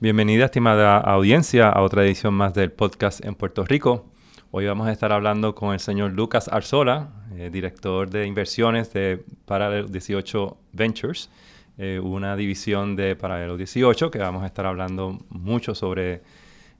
Bienvenida, 0.00 0.44
estimada 0.44 0.98
audiencia, 0.98 1.70
a 1.70 1.82
otra 1.82 2.04
edición 2.04 2.32
más 2.32 2.54
del 2.54 2.70
podcast 2.70 3.24
en 3.24 3.34
Puerto 3.34 3.64
Rico. 3.64 4.06
Hoy 4.52 4.64
vamos 4.64 4.86
a 4.86 4.92
estar 4.92 5.10
hablando 5.10 5.56
con 5.56 5.72
el 5.72 5.80
señor 5.80 6.12
Lucas 6.12 6.46
Arzola, 6.46 7.08
eh, 7.34 7.50
director 7.52 8.08
de 8.08 8.24
inversiones 8.24 8.92
de 8.92 9.24
Paralel 9.44 9.90
18 9.90 10.56
Ventures, 10.72 11.30
eh, 11.78 11.98
una 12.00 12.36
división 12.36 12.94
de 12.94 13.16
Paralelo 13.16 13.56
18, 13.56 14.12
que 14.12 14.18
vamos 14.20 14.44
a 14.44 14.46
estar 14.46 14.66
hablando 14.66 15.18
mucho 15.30 15.74
sobre, 15.74 16.22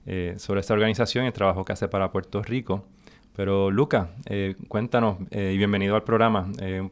eh, 0.05 0.35
sobre 0.37 0.61
esta 0.61 0.73
organización 0.73 1.25
y 1.25 1.27
el 1.27 1.33
trabajo 1.33 1.65
que 1.65 1.73
hace 1.73 1.89
para 1.89 2.13
Puerto 2.13 2.41
Rico. 2.41 2.85
Pero 3.35 3.69
Lucas, 3.69 4.07
cuéntanos, 4.69 5.17
y 5.31 5.57
bienvenido 5.57 5.95
al 5.95 6.03
programa, 6.03 6.49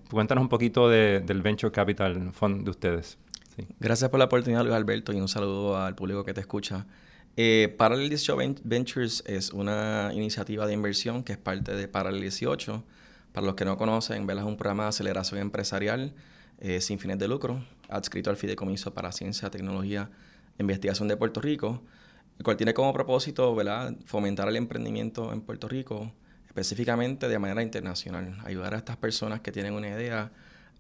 cuéntanos 0.10 0.42
un 0.42 0.50
poquito 0.50 0.90
del 0.90 1.42
Venture 1.42 1.74
Capital 1.74 2.32
Fund 2.32 2.64
de 2.64 2.70
ustedes. 2.70 3.18
Gracias 3.80 4.10
por 4.10 4.20
la 4.20 4.26
oportunidad, 4.26 4.64
Luis 4.64 4.76
Alberto, 4.76 5.14
y 5.14 5.20
un 5.20 5.28
saludo 5.28 5.78
al 5.78 5.96
público 5.96 6.24
que 6.24 6.34
te 6.34 6.42
escucha. 6.42 6.86
Eh, 7.36 7.74
Parallel 7.78 8.10
18 8.10 8.62
Ventures 8.64 9.24
es 9.26 9.52
una 9.52 10.12
iniciativa 10.14 10.68
de 10.68 10.74
inversión 10.74 11.24
que 11.24 11.34
es 11.34 11.38
parte 11.38 11.76
de 11.76 11.88
Parallel 11.88 12.22
18. 12.22 12.84
Para 13.32 13.46
los 13.46 13.56
que 13.56 13.66
no 13.66 13.78
conocen, 13.78 14.30
es 14.30 14.44
un 14.44 14.58
programa 14.58 14.84
de 14.84 14.90
aceleración 14.90 15.40
empresarial 15.40 16.14
eh, 16.60 16.82
sin 16.82 17.00
fines 17.00 17.20
de 17.20 17.28
lucro, 17.28 17.64
adscrito 17.90 18.30
al 18.30 18.38
Fideicomiso 18.38 18.94
para 18.94 19.12
Ciencia, 19.12 19.50
Tecnología 19.50 20.10
e 20.58 20.64
Investigación 20.64 21.08
de 21.08 21.18
Puerto 21.18 21.42
Rico, 21.42 21.84
el 22.38 22.44
cual 22.44 22.58
tiene 22.58 22.74
como 22.74 22.94
propósito 22.94 23.54
¿verdad? 23.56 23.96
fomentar 24.06 24.48
el 24.50 24.56
emprendimiento 24.56 25.34
en 25.34 25.42
Puerto 25.42 25.68
Rico, 25.68 26.12
específicamente 26.48 27.28
de 27.28 27.40
manera 27.40 27.62
internacional, 27.62 28.38
ayudar 28.46 28.74
a 28.74 28.78
estas 28.78 28.98
personas 28.98 29.42
que 29.42 29.52
tienen 29.52 29.74
una 29.74 29.90
idea 29.90 30.32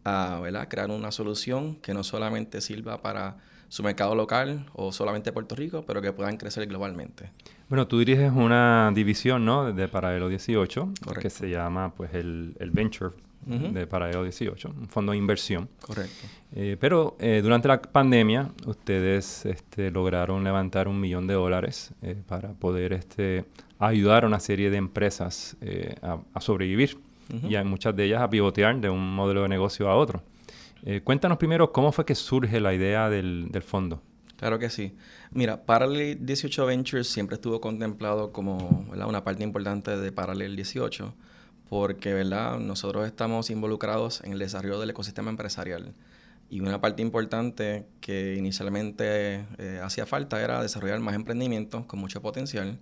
a 0.04 0.66
crear 0.70 0.90
una 0.90 1.12
solución 1.12 1.76
que 1.76 1.94
no 1.94 2.04
solamente 2.04 2.62
sirva 2.62 3.02
para 3.02 3.38
su 3.70 3.84
mercado 3.84 4.16
local 4.16 4.66
o 4.74 4.92
solamente 4.92 5.32
Puerto 5.32 5.56
Rico, 5.56 5.84
pero 5.86 6.02
que 6.02 6.12
puedan 6.12 6.38
crecer 6.38 6.66
globalmente. 6.68 7.32
Bueno, 7.70 7.88
tú 7.88 8.00
diriges 8.00 8.32
una 8.32 8.92
división, 8.94 9.46
¿no? 9.46 9.74
De 9.74 9.88
Paralelo 9.88 10.30
18, 10.30 10.90
que 11.22 11.30
se 11.30 11.50
llama 11.50 11.94
pues 11.94 12.14
el, 12.14 12.56
Venture 12.72 13.16
de 13.46 13.88
Paralelo 13.88 14.24
18, 14.24 14.74
un 14.78 14.88
fondo 14.88 15.12
de 15.12 15.18
inversión. 15.18 15.70
Correcto. 15.82 16.28
Eh, 16.54 16.78
pero 16.80 17.16
eh, 17.20 17.42
durante 17.42 17.68
la 17.68 17.82
pandemia 17.82 18.52
ustedes 18.66 19.46
este, 19.46 19.92
lograron 19.92 20.44
levantar 20.44 20.88
un 20.88 21.00
millón 21.00 21.28
de 21.28 21.34
dólares 21.34 21.92
eh, 22.02 22.16
para 22.26 22.54
poder 22.54 22.94
este, 22.94 23.46
ayudar 23.80 24.24
a 24.24 24.28
una 24.28 24.40
serie 24.40 24.70
de 24.70 24.78
empresas 24.78 25.58
a 26.02 26.42
sobrevivir 26.42 26.98
y 27.30 27.56
hay 27.56 27.64
muchas 27.64 27.96
de 27.96 28.06
ellas 28.06 28.22
a 28.22 28.30
pivotear 28.30 28.80
de 28.80 28.90
un 28.90 29.16
modelo 29.16 29.44
de 29.44 29.50
negocio 29.50 29.90
a 29.90 29.96
otro. 29.96 30.24
Eh, 30.84 31.02
cuéntanos 31.04 31.38
primero 31.38 31.72
cómo 31.72 31.92
fue 31.92 32.06
que 32.06 32.16
surge 32.16 32.60
la 32.60 32.74
idea 32.74 33.10
del, 33.10 33.48
del 33.50 33.64
fondo. 33.64 34.02
Claro 34.38 34.60
que 34.60 34.70
sí. 34.70 34.96
Mira, 35.32 35.66
Parallel 35.66 36.26
18 36.26 36.66
Ventures 36.66 37.08
siempre 37.08 37.36
estuvo 37.36 37.60
contemplado 37.60 38.32
como 38.32 38.86
una 38.92 39.24
parte 39.24 39.44
importante 39.44 39.98
de 39.98 40.12
Parallel 40.12 40.56
18 40.56 41.14
porque 41.70 42.14
¿verdad? 42.14 42.60
nosotros 42.60 43.06
estamos 43.08 43.50
involucrados 43.50 44.22
en 44.24 44.34
el 44.34 44.40
desarrollo 44.40 44.80
del 44.80 44.92
ecosistema 44.92 45.30
empresarial. 45.30 45.94
Y 46.50 46.62
una 46.62 46.80
parte 46.80 47.02
importante 47.02 47.86
que 48.00 48.36
inicialmente 48.38 49.46
eh, 49.58 49.82
hacía 49.84 50.06
falta 50.06 50.42
era 50.42 50.62
desarrollar 50.62 51.00
más 51.02 51.16
emprendimientos 51.16 51.86
con 51.86 52.00
mucho 52.00 52.22
potencial. 52.22 52.80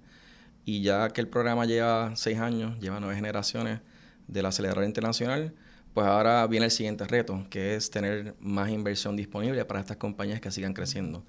Y 0.65 0.81
ya 0.81 1.09
que 1.09 1.21
el 1.21 1.27
programa 1.27 1.65
lleva 1.65 2.15
seis 2.15 2.37
años, 2.39 2.79
lleva 2.79 2.99
nueve 2.99 3.15
generaciones, 3.15 3.79
del 4.27 4.45
acelerador 4.45 4.83
internacional, 4.83 5.53
pues 5.93 6.07
ahora 6.07 6.45
viene 6.47 6.65
el 6.65 6.71
siguiente 6.71 7.05
reto, 7.05 7.45
que 7.49 7.75
es 7.75 7.89
tener 7.89 8.35
más 8.41 8.69
inversión 8.69 9.15
disponible 9.15 9.63
para 9.63 9.79
estas 9.79 9.95
compañías 9.95 10.41
que 10.41 10.51
sigan 10.51 10.73
creciendo. 10.73 11.23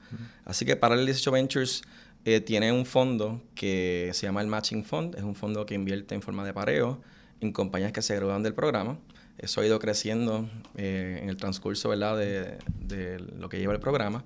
Así 0.45 0.65
que 0.65 0.75
para 0.75 0.97
el 0.97 1.07
18 1.07 1.31
Ventures 1.31 1.83
eh, 2.25 2.41
tiene 2.41 2.73
un 2.73 2.85
fondo 2.85 3.41
que 3.55 4.11
se 4.13 4.27
llama 4.27 4.41
el 4.41 4.49
Matching 4.49 4.85
Fund, 4.85 5.15
es 5.15 5.23
un 5.23 5.37
fondo 5.37 5.65
que 5.65 5.75
invierte 5.75 6.17
en 6.17 6.23
forma 6.23 6.45
de 6.45 6.53
pareo 6.53 7.01
en 7.41 7.53
compañías 7.53 7.93
que 7.93 8.03
se 8.03 8.17
gradúan 8.17 8.43
del 8.43 8.55
programa. 8.55 8.99
Eso 9.39 9.61
ha 9.61 9.67
ido 9.67 9.79
creciendo 9.79 10.49
eh, 10.77 11.21
en 11.23 11.29
el 11.29 11.37
transcurso 11.37 11.91
¿verdad? 11.91 12.17
De, 12.17 12.59
de, 12.81 13.21
lo 13.21 13.49
que 13.49 13.61
lleva 13.61 13.73
el 13.73 13.81
programa. 13.81 14.25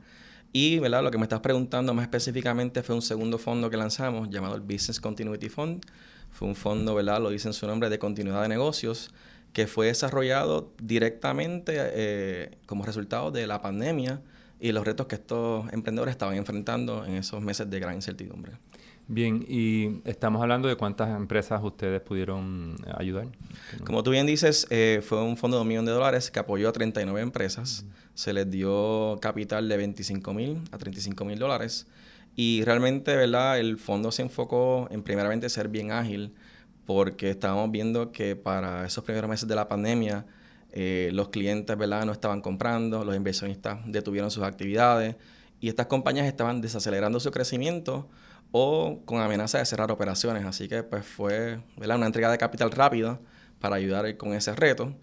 Y 0.53 0.78
¿verdad? 0.78 1.03
lo 1.03 1.11
que 1.11 1.19
me 1.19 1.25
estás 1.25 1.41
preguntando 1.41 1.93
más 1.93 2.05
específicamente 2.05 2.83
fue 2.83 2.95
un 2.95 3.03
segundo 3.03 3.37
fondo 3.37 3.69
que 3.69 3.77
lanzamos 3.77 4.31
llamado 4.31 4.55
el 4.55 4.62
Business 4.62 5.00
Continuity 5.00 5.50
Fund, 5.50 5.84
fue 6.31 6.49
un 6.49 6.55
fondo, 6.55 6.95
¿verdad? 6.95 7.21
Lo 7.21 7.31
dice 7.31 7.49
en 7.49 7.55
su 7.55 7.67
nombre, 7.67 7.91
de 7.91 7.99
continuidad 7.99 8.43
de 8.43 8.49
negocios, 8.49 9.11
que 9.53 9.67
fue 9.67 9.87
desarrollado 9.87 10.73
directamente 10.83 11.75
eh, 11.77 12.59
como 12.67 12.85
resultado 12.85 13.31
de 13.31 13.47
la 13.47 13.61
pandemia 13.61 14.21
y 14.61 14.73
los 14.73 14.85
retos 14.85 15.07
que 15.07 15.17
estos 15.17 15.73
emprendedores 15.73 16.13
estaban 16.13 16.37
enfrentando 16.37 17.05
en 17.05 17.15
esos 17.15 17.43
meses 17.43 17.69
de 17.69 17.81
gran 17.81 17.95
incertidumbre. 17.95 18.53
Bien, 19.13 19.45
y 19.49 20.03
estamos 20.05 20.41
hablando 20.41 20.69
de 20.69 20.77
cuántas 20.77 21.09
empresas 21.09 21.61
ustedes 21.65 22.01
pudieron 22.01 22.77
ayudar. 22.97 23.27
Como 23.85 24.05
tú 24.05 24.13
bien 24.13 24.25
dices, 24.25 24.69
eh, 24.71 25.03
fue 25.03 25.21
un 25.21 25.37
fondo 25.37 25.57
de 25.57 25.63
un 25.63 25.69
millón 25.69 25.85
de 25.85 25.91
dólares 25.91 26.31
que 26.31 26.39
apoyó 26.39 26.69
a 26.69 26.73
39 26.73 27.21
empresas. 27.21 27.85
Se 28.15 28.33
les 28.33 28.49
dio 28.49 29.19
capital 29.21 29.69
de 29.69 29.77
25 29.79 30.33
mil 30.33 30.63
a 30.71 30.79
35 30.79 31.25
mil 31.25 31.41
dólares. 31.41 31.89
Y 32.37 32.65
realmente, 32.65 33.17
¿verdad? 33.17 33.59
El 33.59 33.79
fondo 33.79 34.13
se 34.13 34.23
enfocó 34.23 34.89
en 34.91 35.03
primeramente 35.03 35.49
ser 35.49 35.69
bien 35.69 35.93
ágil, 35.93 36.35
porque 36.87 37.31
estábamos 37.31 37.71
viendo 37.71 38.13
que 38.13 38.37
para 38.37 38.87
esos 38.87 39.05
primeros 39.05 39.29
meses 39.29 39.49
de 39.49 39.55
la 39.55 39.69
pandemia, 39.69 40.27
eh, 40.73 41.11
los 41.13 41.29
clientes, 41.31 41.77
¿verdad? 41.77 42.05
No 42.05 42.13
estaban 42.13 42.41
comprando, 42.41 43.05
los 43.05 43.17
inversionistas 43.17 43.79
detuvieron 43.87 44.31
sus 44.31 44.45
actividades 44.45 45.17
y 45.61 45.69
estas 45.69 45.87
compañías 45.87 46.27
estaban 46.27 46.61
desacelerando 46.61 47.21
su 47.21 47.31
crecimiento 47.31 48.09
o 48.53 49.03
con 49.05 49.21
amenaza 49.21 49.59
de 49.59 49.67
cerrar 49.67 49.91
operaciones. 49.91 50.45
Así 50.45 50.69
que 50.69 50.83
pues 50.83 51.05
fue 51.05 51.61
¿verdad? 51.77 51.97
una 51.97 52.07
entrega 52.07 52.31
de 52.31 52.39
capital 52.39 52.71
rápida 52.71 53.21
para 53.61 53.77
ayudar 53.77 54.17
con 54.17 54.33
ese 54.33 54.55
reto. 54.55 54.95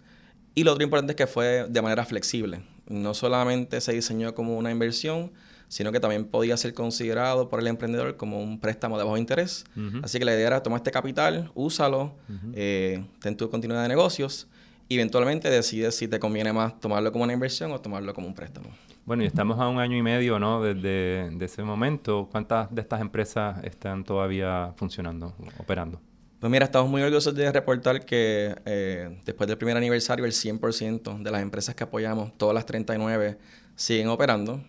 Y 0.56 0.64
lo 0.64 0.72
otro 0.72 0.84
importante 0.84 1.12
es 1.14 1.18
que 1.18 1.28
fue 1.28 1.68
de 1.70 1.82
manera 1.82 2.06
flexible. 2.06 2.64
No 2.88 3.14
solamente 3.14 3.80
se 3.82 3.94
diseñó 3.94 4.34
como 4.34 4.58
una 4.58 4.72
inversión, 4.72 5.32
sino 5.68 5.92
que 5.92 6.00
también 6.00 6.26
podía 6.26 6.56
ser 6.58 6.74
considerado 6.74 7.50
por 7.50 7.60
el 7.60 7.68
emprendedor 7.68 8.18
como 8.18 8.40
un 8.42 8.60
préstamo 8.60 8.98
de 8.98 9.04
bajo 9.04 9.18
interés. 9.18 9.66
Así 10.04 10.20
que 10.20 10.26
la 10.26 10.34
idea 10.34 10.48
era 10.48 10.64
tomar 10.64 10.78
este 10.78 10.92
capital, 10.92 11.52
úsalo, 11.56 12.14
eh, 12.54 13.04
ten 13.20 13.36
tu 13.36 13.50
continuidad 13.50 13.84
de 13.84 13.90
negocios 13.90 14.48
y 14.90 14.96
eventualmente 14.96 15.50
decides 15.50 15.96
si 15.96 16.08
te 16.08 16.20
conviene 16.20 16.54
más 16.54 16.80
tomarlo 16.80 17.12
como 17.12 17.24
una 17.24 17.34
inversión 17.34 17.72
o 17.72 17.82
tomarlo 17.82 18.14
como 18.14 18.28
un 18.28 18.34
préstamo. 18.34 18.70
Bueno, 19.06 19.24
y 19.24 19.26
estamos 19.26 19.60
a 19.60 19.68
un 19.70 19.80
año 19.80 19.96
y 19.96 20.02
medio, 20.02 20.38
¿no? 20.40 20.62
Desde 20.62 21.30
ese 21.44 21.64
momento. 21.64 22.28
¿Cuántas 22.30 22.74
de 22.74 22.82
estas 22.82 23.00
empresas 23.00 23.64
están 23.64 24.04
todavía 24.04 24.74
funcionando, 24.76 25.34
operando? 25.60 26.02
Pues 26.40 26.52
mira, 26.52 26.66
estamos 26.66 26.90
muy 26.90 27.02
orgullosos 27.02 27.34
de 27.34 27.52
reportar 27.52 28.06
que 28.06 28.56
eh, 28.66 29.18
después 29.26 29.48
del 29.48 29.58
primer 29.58 29.76
aniversario, 29.76 30.24
el 30.24 30.34
100% 30.34 31.24
de 31.24 31.32
las 31.32 31.42
empresas 31.42 31.74
que 31.74 31.84
apoyamos, 31.84 32.38
todas 32.38 32.54
las 32.54 32.66
39, 32.66 33.38
siguen 33.76 34.10
operando. 34.10 34.62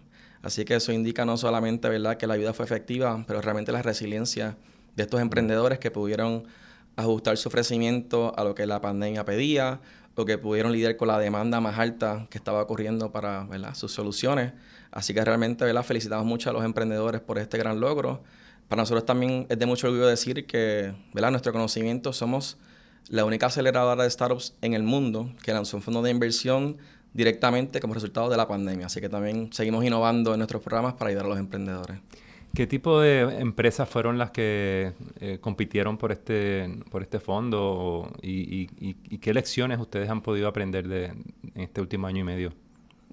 Así 0.43 0.65
que 0.65 0.77
eso 0.77 0.93
indica 0.93 1.25
no 1.25 1.37
solamente 1.37 1.89
¿verdad? 1.89 2.17
que 2.17 2.27
la 2.27 2.35
ayuda 2.35 2.53
fue 2.53 2.65
efectiva, 2.65 3.25
pero 3.27 3.41
realmente 3.41 3.73
la 3.73 3.83
resiliencia 3.83 4.57
de 4.97 5.03
estos 5.03 5.21
emprendedores 5.21 5.79
que 5.79 5.91
pudieron 5.91 6.45
ajustar 6.97 7.37
su 7.37 7.49
ofrecimiento 7.49 8.33
a 8.37 8.45
lo 8.45 8.55
que 8.55 8.67
la 8.67 8.81
pandemia 8.81 9.25
pedía, 9.25 9.81
o 10.21 10.25
que 10.25 10.37
pudieron 10.37 10.73
lidiar 10.73 10.97
con 10.97 11.07
la 11.07 11.19
demanda 11.19 11.61
más 11.61 11.79
alta 11.79 12.27
que 12.29 12.39
estaba 12.39 12.61
ocurriendo 12.61 13.13
para 13.13 13.45
¿verdad? 13.45 13.75
sus 13.75 13.93
soluciones. 13.93 14.53
Así 14.91 15.15
que 15.15 15.25
realmente 15.25 15.65
¿verdad? 15.65 15.85
felicitamos 15.85 16.27
mucho 16.27 16.51
a 16.51 16.53
los 16.53 16.65
emprendedores 16.65 17.21
por 17.21 17.39
este 17.39 17.57
gran 17.57 17.79
logro. 17.79 18.25
Para 18.67 18.83
nosotros 18.83 19.07
también 19.07 19.47
es 19.49 19.57
de 19.57 19.65
mucho 19.65 19.87
orgullo 19.87 20.09
decir 20.09 20.45
que 20.47 20.93
¿verdad? 21.15 21.31
nuestro 21.31 21.53
conocimiento 21.53 22.13
somos 22.13 22.59
la 23.09 23.25
única 23.25 23.47
aceleradora 23.47 24.03
de 24.03 24.11
startups 24.11 24.55
en 24.61 24.75
el 24.75 24.83
mundo 24.83 25.33
que 25.41 25.53
lanzó 25.53 25.77
un 25.77 25.85
fondo 25.85 26.03
de 26.03 26.11
inversión 26.11 26.79
directamente 27.13 27.81
como 27.81 27.95
resultado 27.95 28.29
de 28.29 28.37
la 28.37 28.47
pandemia. 28.47 28.87
Así 28.87 29.01
que 29.01 29.09
también 29.09 29.53
seguimos 29.53 29.85
innovando 29.85 30.33
en 30.33 30.39
nuestros 30.39 30.63
programas 30.63 30.95
para 30.95 31.11
ayudar 31.11 31.27
a 31.27 31.29
los 31.29 31.39
emprendedores. 31.39 31.99
¿Qué 32.55 32.67
tipo 32.67 33.01
de 33.01 33.21
empresas 33.41 33.89
fueron 33.89 34.19
las 34.19 34.31
que 34.31 34.93
eh, 35.21 35.39
compitieron 35.41 35.99
por 35.99 36.13
este, 36.13 36.69
por 36.91 37.03
este 37.03 37.21
fondo 37.21 38.11
y, 38.23 38.67
qué 39.19 39.35
lecciones 39.35 39.79
ustedes 39.79 40.09
han 40.09 40.23
podido 40.23 40.49
aprender 40.49 40.89
de, 40.89 41.07
en 41.07 41.61
este 41.61 41.81
último 41.81 42.07
año 42.07 42.21
y 42.21 42.25
medio? 42.25 42.53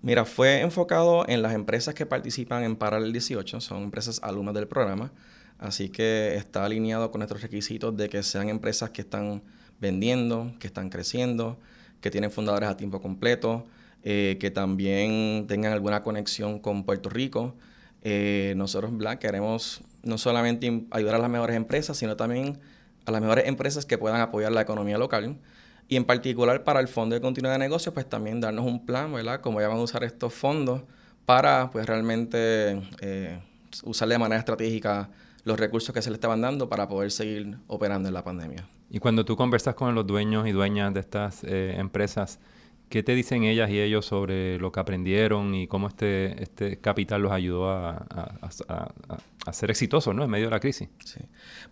Mira, 0.01 0.25
fue 0.25 0.61
enfocado 0.61 1.27
en 1.27 1.41
las 1.41 1.53
empresas 1.53 1.93
que 1.93 2.05
participan 2.05 2.63
en 2.63 2.75
Paralel 2.75 3.11
18, 3.11 3.59
son 3.59 3.83
empresas 3.83 4.19
alumnas 4.23 4.53
del 4.55 4.67
programa, 4.67 5.11
así 5.57 5.89
que 5.89 6.35
está 6.35 6.63
alineado 6.63 7.11
con 7.11 7.19
nuestros 7.19 7.41
requisitos 7.41 7.95
de 7.97 8.07
que 8.09 8.23
sean 8.23 8.49
empresas 8.49 8.91
que 8.91 9.01
están 9.01 9.41
vendiendo, 9.79 10.53
que 10.59 10.67
están 10.67 10.89
creciendo, 10.89 11.59
que 12.01 12.09
tienen 12.11 12.31
fundadores 12.31 12.69
a 12.69 12.77
tiempo 12.77 13.01
completo, 13.01 13.65
eh, 14.07 14.37
que 14.39 14.51
también 14.51 15.47
tengan 15.47 15.73
alguna 15.73 16.03
conexión 16.03 16.59
con 16.59 16.83
Puerto 16.85 17.09
Rico. 17.09 17.55
Eh, 18.03 18.53
nosotros 18.55 18.95
Black 18.95 19.17
queremos 19.17 19.81
no 20.03 20.19
solamente 20.19 20.85
ayudar 20.91 21.15
a 21.15 21.17
las 21.17 21.29
mejores 21.29 21.55
empresas, 21.55 21.97
sino 21.97 22.15
también 22.15 22.59
a 23.07 23.11
las 23.11 23.19
mejores 23.19 23.47
empresas 23.47 23.83
que 23.83 23.97
puedan 23.97 24.21
apoyar 24.21 24.51
la 24.51 24.61
economía 24.61 24.99
local. 24.99 25.37
Y 25.87 25.95
en 25.95 26.05
particular 26.05 26.63
para 26.63 26.81
el 26.81 26.87
Fondo 26.87 27.15
de 27.15 27.21
Continuidad 27.21 27.55
de 27.55 27.59
Negocios, 27.59 27.95
pues 27.95 28.07
también 28.07 28.39
darnos 28.39 28.65
un 28.65 28.85
plan, 28.85 29.11
¿verdad? 29.11 29.41
Cómo 29.41 29.59
ya 29.59 29.69
van 29.69 29.77
a 29.77 29.81
usar 29.81 30.03
estos 30.03 30.31
fondos 30.35 30.83
para, 31.25 31.71
pues 31.71 31.87
realmente, 31.87 32.79
eh, 33.01 33.39
usar 33.83 34.07
de 34.07 34.19
manera 34.19 34.37
estratégica 34.37 35.09
los 35.45 35.59
recursos 35.59 35.95
que 35.95 36.03
se 36.03 36.11
le 36.11 36.15
estaban 36.15 36.41
dando 36.41 36.69
para 36.69 36.87
poder 36.87 37.09
seguir 37.09 37.57
operando 37.65 38.07
en 38.07 38.13
la 38.13 38.23
pandemia. 38.23 38.67
Y 38.91 38.99
cuando 38.99 39.25
tú 39.25 39.35
conversas 39.35 39.73
con 39.73 39.95
los 39.95 40.05
dueños 40.05 40.47
y 40.47 40.51
dueñas 40.51 40.93
de 40.93 40.99
estas 40.99 41.43
eh, 41.43 41.73
empresas, 41.77 42.39
¿qué 42.95 43.03
te 43.03 43.13
dicen 43.13 43.43
ellas 43.43 43.69
y 43.69 43.81
ellos 43.81 44.05
sobre 44.05 44.57
lo 44.57 44.71
que 44.71 44.79
aprendieron 44.79 45.53
y 45.53 45.67
cómo 45.67 45.89
este, 45.89 46.41
este 46.41 46.77
capital 46.77 47.23
los 47.23 47.33
ayudó 47.33 47.69
a, 47.69 48.05
ser 49.51 49.69
exitosos 49.69 50.15
¿no? 50.15 50.23
en 50.23 50.29
medio 50.29 50.45
de 50.45 50.51
la 50.51 50.61
crisis? 50.61 50.87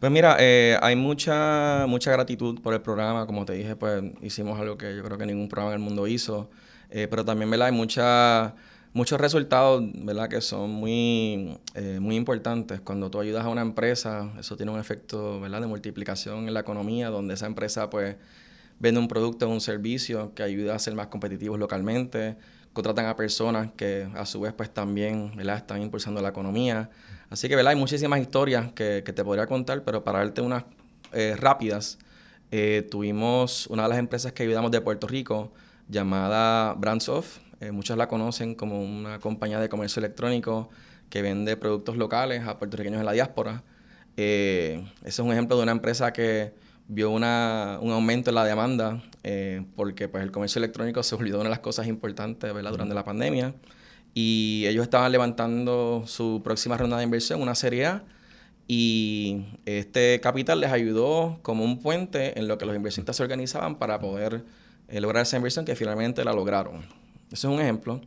Pues 0.01 0.11
mira, 0.11 0.35
eh, 0.41 0.77
hay 0.81 0.97
mucha, 0.97 1.85
mucha 1.87 2.11
gratitud 2.11 2.59
por 2.59 2.73
el 2.73 2.81
programa. 2.81 3.25
Como 3.25 3.45
te 3.45 3.53
dije, 3.53 3.77
pues 3.77 4.03
hicimos 4.21 4.59
algo 4.59 4.77
que 4.77 4.93
yo 4.97 5.01
creo 5.01 5.17
que 5.17 5.25
ningún 5.25 5.47
programa 5.47 5.73
en 5.73 5.81
el 5.81 5.85
mundo 5.85 6.07
hizo. 6.07 6.49
Eh, 6.89 7.07
pero 7.09 7.23
también, 7.23 7.49
¿verdad? 7.49 7.67
Hay 7.67 7.73
mucha 7.73 8.53
muchos 8.91 9.17
resultados, 9.17 9.81
¿verdad? 9.93 10.27
Que 10.27 10.41
son 10.41 10.71
muy, 10.71 11.57
eh, 11.73 11.99
muy 12.01 12.17
importantes. 12.17 12.81
Cuando 12.81 13.09
tú 13.09 13.21
ayudas 13.21 13.45
a 13.45 13.47
una 13.47 13.61
empresa, 13.61 14.29
eso 14.37 14.57
tiene 14.57 14.73
un 14.73 14.79
efecto, 14.81 15.39
¿verdad? 15.39 15.61
De 15.61 15.67
multiplicación 15.67 16.49
en 16.49 16.53
la 16.53 16.59
economía, 16.59 17.09
donde 17.09 17.35
esa 17.35 17.45
empresa, 17.45 17.89
pues, 17.89 18.17
vende 18.79 18.99
un 18.99 19.07
producto 19.07 19.47
o 19.47 19.49
un 19.49 19.61
servicio 19.61 20.33
que 20.33 20.43
ayuda 20.43 20.75
a 20.75 20.79
ser 20.79 20.95
más 20.95 21.07
competitivos 21.07 21.59
localmente, 21.59 22.37
contratan 22.73 23.05
a 23.05 23.15
personas 23.15 23.69
que 23.75 24.07
a 24.15 24.25
su 24.25 24.41
vez, 24.41 24.53
pues, 24.53 24.73
también, 24.73 25.35
¿verdad? 25.35 25.57
Están 25.57 25.81
impulsando 25.81 26.21
la 26.21 26.29
economía. 26.29 26.89
Así 27.29 27.47
que, 27.47 27.55
¿verdad? 27.55 27.71
Hay 27.71 27.79
muchísimas 27.79 28.19
historias 28.19 28.71
que, 28.73 29.01
te 29.01 29.23
podría 29.23 29.47
contar, 29.47 29.83
pero 29.83 30.03
para 30.03 30.19
darte 30.19 30.41
unas 30.41 30.63
eh, 31.11 31.35
rápidas, 31.37 31.99
eh, 32.51 32.87
tuvimos 32.89 33.67
una 33.67 33.83
de 33.83 33.89
las 33.89 33.97
empresas 33.97 34.31
que 34.33 34.43
ayudamos 34.43 34.71
de 34.71 34.81
Puerto 34.81 35.07
Rico, 35.07 35.51
llamada 35.89 36.73
Brandsoft, 36.73 37.39
eh, 37.63 37.71
muchos 37.71 37.97
la 37.97 38.09
conocen 38.09 38.55
como 38.55 38.83
una 38.83 39.19
compañía 39.19 39.57
de 39.57 39.69
comercio 39.69 40.01
electrónico 40.01 40.69
que 41.09 41.21
vende 41.21 41.55
productos 41.55 41.95
locales 41.95 42.45
a 42.45 42.59
puertorriqueños 42.59 42.99
en 42.99 43.05
la 43.05 43.13
diáspora. 43.13 43.63
Eh, 44.17 44.83
ese 44.99 45.07
es 45.07 45.19
un 45.19 45.31
ejemplo 45.31 45.55
de 45.55 45.63
una 45.63 45.71
empresa 45.71 46.11
que 46.11 46.53
vio 46.87 47.09
una, 47.11 47.79
un 47.81 47.91
aumento 47.91 48.29
en 48.29 48.35
la 48.35 48.45
demanda 48.45 49.01
eh, 49.23 49.65
porque 49.75 50.07
pues, 50.07 50.23
el 50.23 50.31
comercio 50.31 50.59
electrónico 50.59 51.01
se 51.03 51.15
olvidó 51.15 51.37
una 51.37 51.45
de 51.45 51.51
las 51.51 51.59
cosas 51.59 51.87
importantes 51.87 52.53
¿verdad? 52.53 52.71
durante 52.71 52.93
la 52.93 53.03
pandemia 53.03 53.53
y 54.13 54.65
ellos 54.67 54.83
estaban 54.83 55.11
levantando 55.11 56.03
su 56.05 56.41
próxima 56.43 56.77
ronda 56.77 56.97
de 56.97 57.03
inversión, 57.03 57.41
una 57.41 57.55
serie 57.55 57.87
A, 57.87 58.03
y 58.67 59.45
este 59.65 60.19
capital 60.21 60.59
les 60.59 60.71
ayudó 60.71 61.39
como 61.41 61.63
un 61.63 61.79
puente 61.79 62.37
en 62.37 62.47
lo 62.47 62.57
que 62.57 62.65
los 62.65 62.75
inversionistas 62.75 63.15
se 63.17 63.23
organizaban 63.23 63.75
para 63.75 63.99
poder 63.99 64.45
lograr 64.87 65.23
esa 65.23 65.37
inversión 65.37 65.65
que 65.65 65.75
finalmente 65.75 66.23
la 66.23 66.31
lograron. 66.31 66.81
Ese 67.33 67.47
es 67.47 67.53
un 67.53 67.59
ejemplo. 67.59 67.99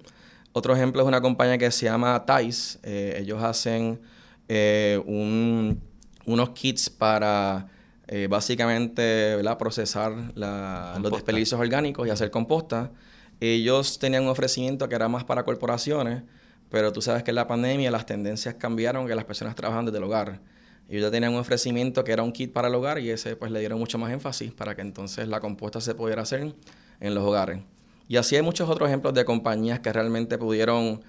Otro 0.52 0.75
ejemplo 0.75 1.02
es 1.02 1.08
una 1.08 1.20
compañía 1.20 1.58
que 1.58 1.70
se 1.70 1.84
llama 1.84 2.25
Thais. 2.25 2.78
Eh, 2.82 3.19
ellos 3.20 3.43
hacen 3.43 4.00
eh, 4.49 5.02
unos 5.05 6.50
kits 6.50 6.88
para 6.88 7.67
eh, 8.08 8.29
básicamente 8.29 9.37
procesar 9.58 10.12
los 10.35 11.12
desperdicios 11.12 11.61
orgánicos 11.61 12.06
y 12.06 12.11
hacer 12.11 12.31
composta. 12.31 12.93
Ellos 13.41 13.99
tenían 13.99 14.23
un 14.25 14.29
ofrecimiento 14.29 14.88
que 14.88 14.94
era 14.94 15.08
más 15.08 15.25
para 15.25 15.44
corporaciones, 15.44 16.23
pero 16.70 16.93
tú 16.93 17.03
sabes 17.03 17.23
que 17.23 17.32
en 17.32 17.35
la 17.35 17.47
pandemia 17.47 17.91
las 17.91 18.06
tendencias 18.06 18.55
cambiaron, 18.55 19.06
que 19.06 19.14
las 19.14 19.25
personas 19.25 19.55
trabajan 19.55 19.85
desde 19.85 19.99
el 19.99 20.05
hogar. 20.05 20.41
Ellos 20.88 21.03
ya 21.03 21.11
tenían 21.11 21.32
un 21.32 21.41
ofrecimiento 21.41 22.05
que 22.05 22.12
era 22.12 22.23
un 22.23 22.32
kit 22.32 22.53
para 22.53 22.69
el 22.69 22.75
hogar 22.75 23.00
y 23.00 23.11
ese 23.11 23.35
pues 23.35 23.50
le 23.50 23.58
dieron 23.58 23.79
mucho 23.79 23.99
más 23.99 24.12
énfasis 24.12 24.52
para 24.52 24.76
que 24.76 24.82
entonces 24.82 25.26
la 25.26 25.41
composta 25.41 25.81
se 25.81 25.94
pudiera 25.94 26.23
hacer 26.23 26.55
en 27.00 27.14
los 27.14 27.25
hogares. 27.25 27.61
Y 28.09 28.17
así 28.19 28.37
hay 28.37 28.43
muchos 28.43 28.69
otros 28.69 28.88
ejemplos 28.88 29.14
de 29.14 29.25
compañías 29.25 29.81
que 29.81 29.93
realmente 29.93 30.38
pudieron 30.38 31.02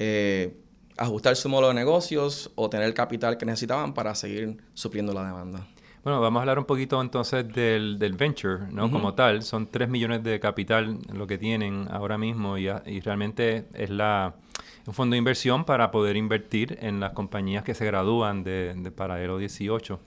eh, 0.00 0.56
ajustar 0.96 1.36
su 1.36 1.48
modo 1.48 1.68
de 1.68 1.74
negocios 1.74 2.50
o 2.56 2.68
tener 2.68 2.86
el 2.86 2.94
capital 2.94 3.38
que 3.38 3.46
necesitaban 3.46 3.94
para 3.94 4.16
seguir 4.16 4.56
supliendo 4.74 5.12
la 5.12 5.24
demanda. 5.24 5.66
Bueno, 6.02 6.20
vamos 6.20 6.40
a 6.40 6.42
hablar 6.42 6.58
un 6.58 6.64
poquito 6.64 7.00
entonces 7.00 7.46
del, 7.52 7.98
venture, 8.16 8.72
¿no? 8.72 8.90
Como 8.90 9.12
tal, 9.12 9.42
son 9.42 9.66
3 9.66 9.88
millones 9.88 10.22
de 10.22 10.40
capital 10.40 10.98
lo 11.12 11.26
que 11.26 11.36
tienen 11.36 11.86
ahora 11.90 12.16
mismo 12.16 12.56
y, 12.56 12.68
realmente 13.00 13.66
es 13.74 13.90
la, 13.90 14.34
un 14.86 14.94
fondo 14.94 15.12
de 15.12 15.18
inversión 15.18 15.66
para 15.66 15.90
poder 15.90 16.16
invertir 16.16 16.78
en 16.80 17.00
las 17.00 17.12
compañías 17.12 17.64
que 17.64 17.74
se 17.74 17.84
gradúan 17.84 18.42
de, 18.42 18.74
de 18.74 18.90
Paralelo 18.90 19.36
18. 19.36 20.00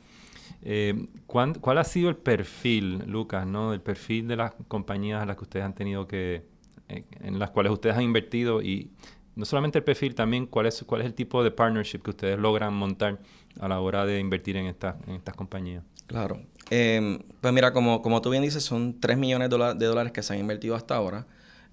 Eh, 0.65 1.07
¿cuál, 1.27 1.77
ha 1.77 1.83
sido 1.83 2.09
el 2.09 2.15
perfil, 2.15 3.03
Lucas, 3.05 3.45
¿no? 3.45 3.73
el 3.73 3.81
perfil 3.81 4.27
de 4.27 4.37
las 4.37 4.53
compañías 4.67 5.21
a 5.21 5.25
las 5.25 5.35
que 5.35 5.43
ustedes 5.43 5.65
han 5.65 5.75
tenido 5.75 6.07
que, 6.07 6.43
eh, 6.87 7.03
en 7.19 7.37
las 7.37 7.51
cuales 7.51 7.71
ustedes 7.71 7.97
han 7.97 8.03
invertido 8.03 8.61
y 8.61 8.89
no 9.35 9.45
solamente 9.45 9.79
el 9.79 9.83
perfil, 9.83 10.15
también 10.15 10.45
cuál 10.45 10.67
es, 10.67 10.83
cuál 10.85 11.01
es 11.01 11.07
el 11.07 11.13
tipo 11.13 11.43
de 11.43 11.51
partnership 11.51 11.99
que 11.99 12.11
ustedes 12.11 12.39
logran 12.39 12.73
montar 12.73 13.19
a 13.59 13.67
la 13.67 13.79
hora 13.79 14.05
de 14.05 14.19
invertir 14.19 14.57
en, 14.57 14.65
en 14.65 15.15
estas 15.15 15.35
compañías? 15.35 15.83
Claro. 16.07 16.41
Em, 16.69 17.19
pues 17.41 17.53
mira, 17.53 17.73
como, 17.73 18.01
como 18.01 18.21
tú 18.21 18.29
bien 18.29 18.43
dices, 18.43 18.63
son 18.63 18.99
3 18.99 19.17
millones 19.17 19.49
de, 19.49 19.85
dólares 19.85 20.11
que 20.11 20.23
se 20.23 20.33
han 20.33 20.39
invertido 20.39 20.75
hasta 20.75 20.95
ahora. 20.95 21.25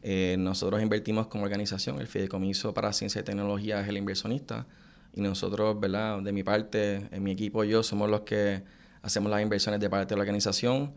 Eh, 0.03 0.37
nosotros 0.39 0.83
invertimos 0.83 1.27
como 1.27 1.45
organización, 1.45 2.01
el 2.01 2.07
Fideicomiso 2.07 2.73
para 2.73 2.93
Ciencia 2.93 3.21
y 3.21 3.25
Tecnología 3.25 3.81
es 3.81 3.89
el 3.89 3.97
inversionista 3.97 4.67
y 5.15 5.21
nosotros, 5.21 5.79
¿verdad? 5.79 6.21
De 6.23 6.33
mi 6.33 6.43
parte, 6.43 7.09
en 7.11 7.23
mi 7.23 7.33
equipo, 7.33 7.65
yo 7.65 7.83
somos 7.83 8.09
los 8.09 8.23
que 8.23 8.63
hacemos 9.03 9.31
las 9.31 9.43
inversiones 9.43 9.81
de 9.81 9.91
parte 9.91 10.15
de 10.15 10.17
la 10.17 10.23
organización. 10.23 10.93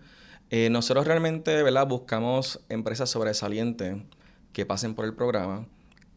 Eh, 0.49 0.69
nosotros 0.69 1.07
realmente 1.07 1.63
¿verdad? 1.63 1.87
buscamos 1.87 2.59
empresas 2.69 3.09
sobresalientes 3.09 3.97
que 4.51 4.65
pasen 4.65 4.93
por 4.93 5.05
el 5.05 5.13
programa, 5.13 5.65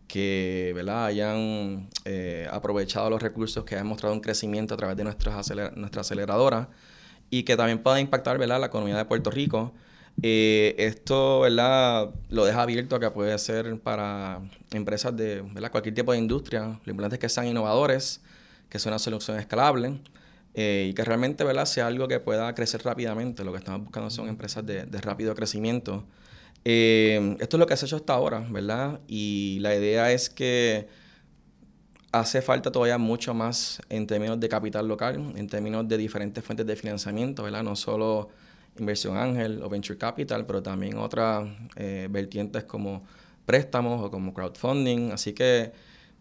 que 0.06 0.72
¿verdad? 0.74 1.06
hayan 1.06 1.88
eh, 2.04 2.48
aprovechado 2.50 3.10
los 3.10 3.22
recursos 3.22 3.64
que 3.64 3.76
han 3.76 3.86
mostrado 3.86 4.14
un 4.14 4.20
crecimiento 4.20 4.74
a 4.74 4.76
través 4.76 4.96
de 4.96 5.04
nuestras 5.04 5.52
nuestra 5.76 6.00
aceleradora 6.02 6.68
y 7.30 7.42
que 7.42 7.56
también 7.56 7.82
pueda 7.82 8.00
impactar 8.00 8.38
¿verdad? 8.38 8.60
la 8.60 8.66
economía 8.66 8.96
de 8.96 9.04
Puerto 9.04 9.30
Rico. 9.30 9.72
Eh, 10.22 10.74
esto 10.78 11.40
¿verdad? 11.40 12.10
lo 12.30 12.44
deja 12.44 12.62
abierto 12.62 12.96
a 12.96 13.00
que 13.00 13.10
puede 13.10 13.36
ser 13.38 13.78
para 13.80 14.40
empresas 14.72 15.14
de 15.16 15.42
¿verdad? 15.42 15.70
cualquier 15.70 15.94
tipo 15.94 16.12
de 16.12 16.18
industria. 16.18 16.80
Lo 16.84 16.90
importante 16.90 17.16
es 17.16 17.20
que 17.20 17.28
sean 17.28 17.46
innovadores, 17.46 18.20
que 18.68 18.78
sea 18.78 18.92
una 18.92 18.98
solución 18.98 19.38
escalable 19.38 20.00
eh, 20.54 20.86
y 20.90 20.94
que 20.94 21.04
realmente 21.04 21.44
¿verdad? 21.44 21.66
sea 21.66 21.86
algo 21.86 22.08
que 22.08 22.20
pueda 22.20 22.54
crecer 22.54 22.82
rápidamente. 22.82 23.44
Lo 23.44 23.52
que 23.52 23.58
estamos 23.58 23.82
buscando 23.82 24.10
son 24.10 24.28
empresas 24.28 24.64
de, 24.64 24.86
rápido 25.02 25.34
crecimiento. 25.34 26.04
Eh, 26.68 27.36
esto 27.38 27.56
es 27.56 27.60
lo 27.60 27.66
que 27.68 27.76
se 27.76 27.84
ha 27.84 27.86
hecho 27.86 27.94
hasta 27.94 28.12
ahora, 28.12 28.44
¿verdad? 28.50 28.98
Y 29.06 29.58
la 29.60 29.76
idea 29.76 30.10
es 30.10 30.28
que 30.28 30.88
hace 32.10 32.42
falta 32.42 32.72
todavía 32.72 32.98
mucho 32.98 33.34
más 33.34 33.80
en 33.88 34.08
términos 34.08 34.40
de 34.40 34.48
capital 34.48 34.88
local, 34.88 35.32
en 35.36 35.46
términos 35.46 35.86
de 35.86 35.96
diferentes 35.96 36.42
fuentes 36.44 36.66
de 36.66 36.74
financiamiento, 36.74 37.44
¿verdad? 37.44 37.62
No 37.62 37.76
solo 37.76 38.30
inversión 38.80 39.16
ángel 39.16 39.62
o 39.62 39.68
venture 39.68 39.96
capital, 39.96 40.44
pero 40.44 40.60
también 40.60 40.98
otras 40.98 41.48
eh, 41.76 42.08
vertientes 42.10 42.64
como 42.64 43.04
préstamos 43.44 44.02
o 44.04 44.10
como 44.10 44.34
crowdfunding. 44.34 45.12
Así 45.12 45.34
que 45.34 45.70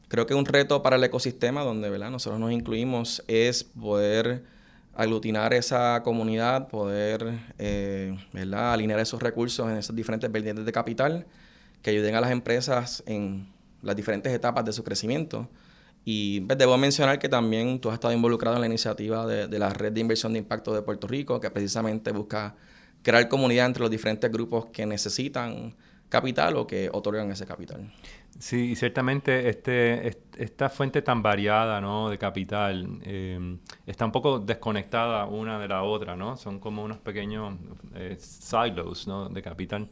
creo 0.09 0.27
que 0.27 0.35
un 0.35 0.45
reto 0.45 0.83
para 0.83 0.97
el 0.97 1.03
ecosistema 1.03 1.63
donde 1.63 1.89
¿verdad? 1.89 2.11
nosotros 2.11 2.39
nos 2.39 2.51
incluimos 2.51 3.23
es 3.27 3.63
poder 3.63 4.43
aglutinar 4.95 5.53
esa 5.53 6.01
comunidad, 6.03 6.67
poder 6.69 7.39
eh, 7.59 8.17
alinear 8.53 8.99
esos 8.99 9.21
recursos 9.21 9.69
en 9.69 9.77
esas 9.77 9.95
diferentes 9.95 10.31
vertientes 10.31 10.65
de 10.65 10.71
capital 10.71 11.27
que 11.81 11.91
ayuden 11.91 12.15
a 12.15 12.21
las 12.21 12.31
empresas 12.31 13.03
en 13.05 13.47
las 13.81 13.95
diferentes 13.95 14.33
etapas 14.33 14.65
de 14.65 14.73
su 14.73 14.83
crecimiento. 14.83 15.49
Y 16.05 16.41
pues, 16.41 16.57
debo 16.57 16.77
mencionar 16.77 17.19
que 17.19 17.29
también 17.29 17.79
tú 17.79 17.89
has 17.89 17.95
estado 17.95 18.13
involucrado 18.13 18.55
en 18.55 18.61
la 18.61 18.67
iniciativa 18.67 19.25
de 19.25 19.59
la 19.59 19.69
Red 19.69 19.91
de 19.91 19.99
Inversión 19.99 20.33
de 20.33 20.39
Impacto 20.39 20.73
de 20.73 20.81
Puerto 20.81 21.07
Rico, 21.07 21.39
que 21.39 21.49
precisamente 21.49 22.11
busca 22.11 22.55
crear 23.01 23.27
comunidad 23.27 23.67
entre 23.67 23.81
los 23.81 23.91
diferentes 23.91 24.31
grupos 24.31 24.67
que 24.67 24.85
necesitan 24.85 25.75
capital 26.09 26.55
o 26.57 26.67
que 26.67 26.89
otorgan 26.91 27.31
ese 27.31 27.45
capital. 27.45 27.91
Sí, 28.37 28.71
y 28.71 28.75
ciertamente 28.75 29.47
este, 29.47 30.11
esta 30.37 30.69
fuente 30.69 31.01
tan 31.01 31.23
variada 31.23 31.79
¿no? 31.79 32.09
de 32.09 32.17
capital 32.17 32.99
eh, 33.03 33.57
está 33.85 34.03
un 34.03 34.11
poco 34.11 34.39
desconectada 34.39 35.25
una 35.25 35.57
de 35.57 35.69
la 35.69 35.83
otra, 35.83 36.17
¿no? 36.17 36.35
Son 36.35 36.59
como 36.59 36.83
unos 36.83 36.97
pequeños 36.97 37.55
eh, 37.95 38.17
silos 38.19 39.07
¿no? 39.07 39.29
de 39.29 39.41
capital. 39.41 39.87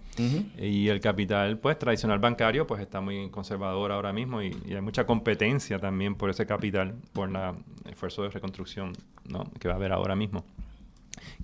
Y 0.58 0.90
el 0.90 1.00
capital 1.00 1.58
pues 1.58 1.80
tradicional 1.80 2.20
bancario 2.20 2.68
pues 2.68 2.82
está 2.82 3.00
muy 3.00 3.30
conservador 3.30 3.94
ahora 3.94 4.12
mismo 4.12 4.42
y, 4.42 4.52
hay 4.74 4.82
mucha 4.82 5.06
competencia 5.06 5.80
también 5.80 6.16
por 6.16 6.30
ese 6.30 6.46
capital, 6.46 6.96
por 7.14 7.30
el 7.30 7.56
esfuerzo 7.90 8.24
de 8.24 8.30
reconstrucción 8.30 8.92
¿no? 9.26 9.46
que 9.58 9.70
va 9.70 9.76
a 9.76 9.78
haber 9.78 9.94
ahora 9.94 10.18
mismo. 10.18 10.44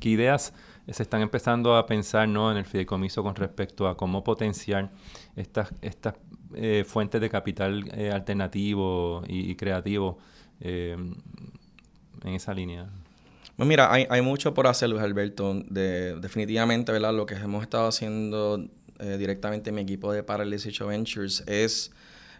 ¿Qué 0.01 0.09
ideas 0.09 0.53
se 0.87 1.03
están 1.03 1.21
empezando 1.21 1.75
a 1.75 1.85
pensar 1.85 2.27
¿no? 2.27 2.51
en 2.51 2.57
el 2.57 2.65
fideicomiso 2.65 3.23
con 3.23 3.35
respecto 3.35 3.87
a 3.87 3.95
cómo 3.97 4.23
potenciar 4.23 4.89
estas, 5.35 5.73
estas 5.81 6.15
eh, 6.55 6.83
fuentes 6.87 7.21
de 7.21 7.29
capital 7.29 7.89
eh, 7.93 8.11
alternativo 8.11 9.23
y, 9.27 9.55
creativo 9.55 10.17
eh, 10.61 10.97
en 12.23 12.33
esa 12.33 12.53
línea? 12.53 12.89
Pues 13.55 13.67
mira, 13.67 13.91
hay, 13.91 14.07
hay, 14.09 14.21
mucho 14.21 14.53
por 14.53 14.67
hacer, 14.67 14.89
Luis 14.89 15.03
Alberto. 15.03 15.53
De, 15.65 16.15
definitivamente, 16.15 16.91
¿verdad? 16.91 17.13
Lo 17.13 17.25
que 17.25 17.35
hemos 17.35 17.63
estado 17.63 17.87
haciendo 17.87 18.65
directamente 18.99 19.69
en 19.69 19.75
mi 19.77 19.81
equipo 19.81 20.11
de 20.11 20.23
Parallel 20.23 20.51
18 20.51 20.87
Ventures 20.87 21.43
es 21.47 21.91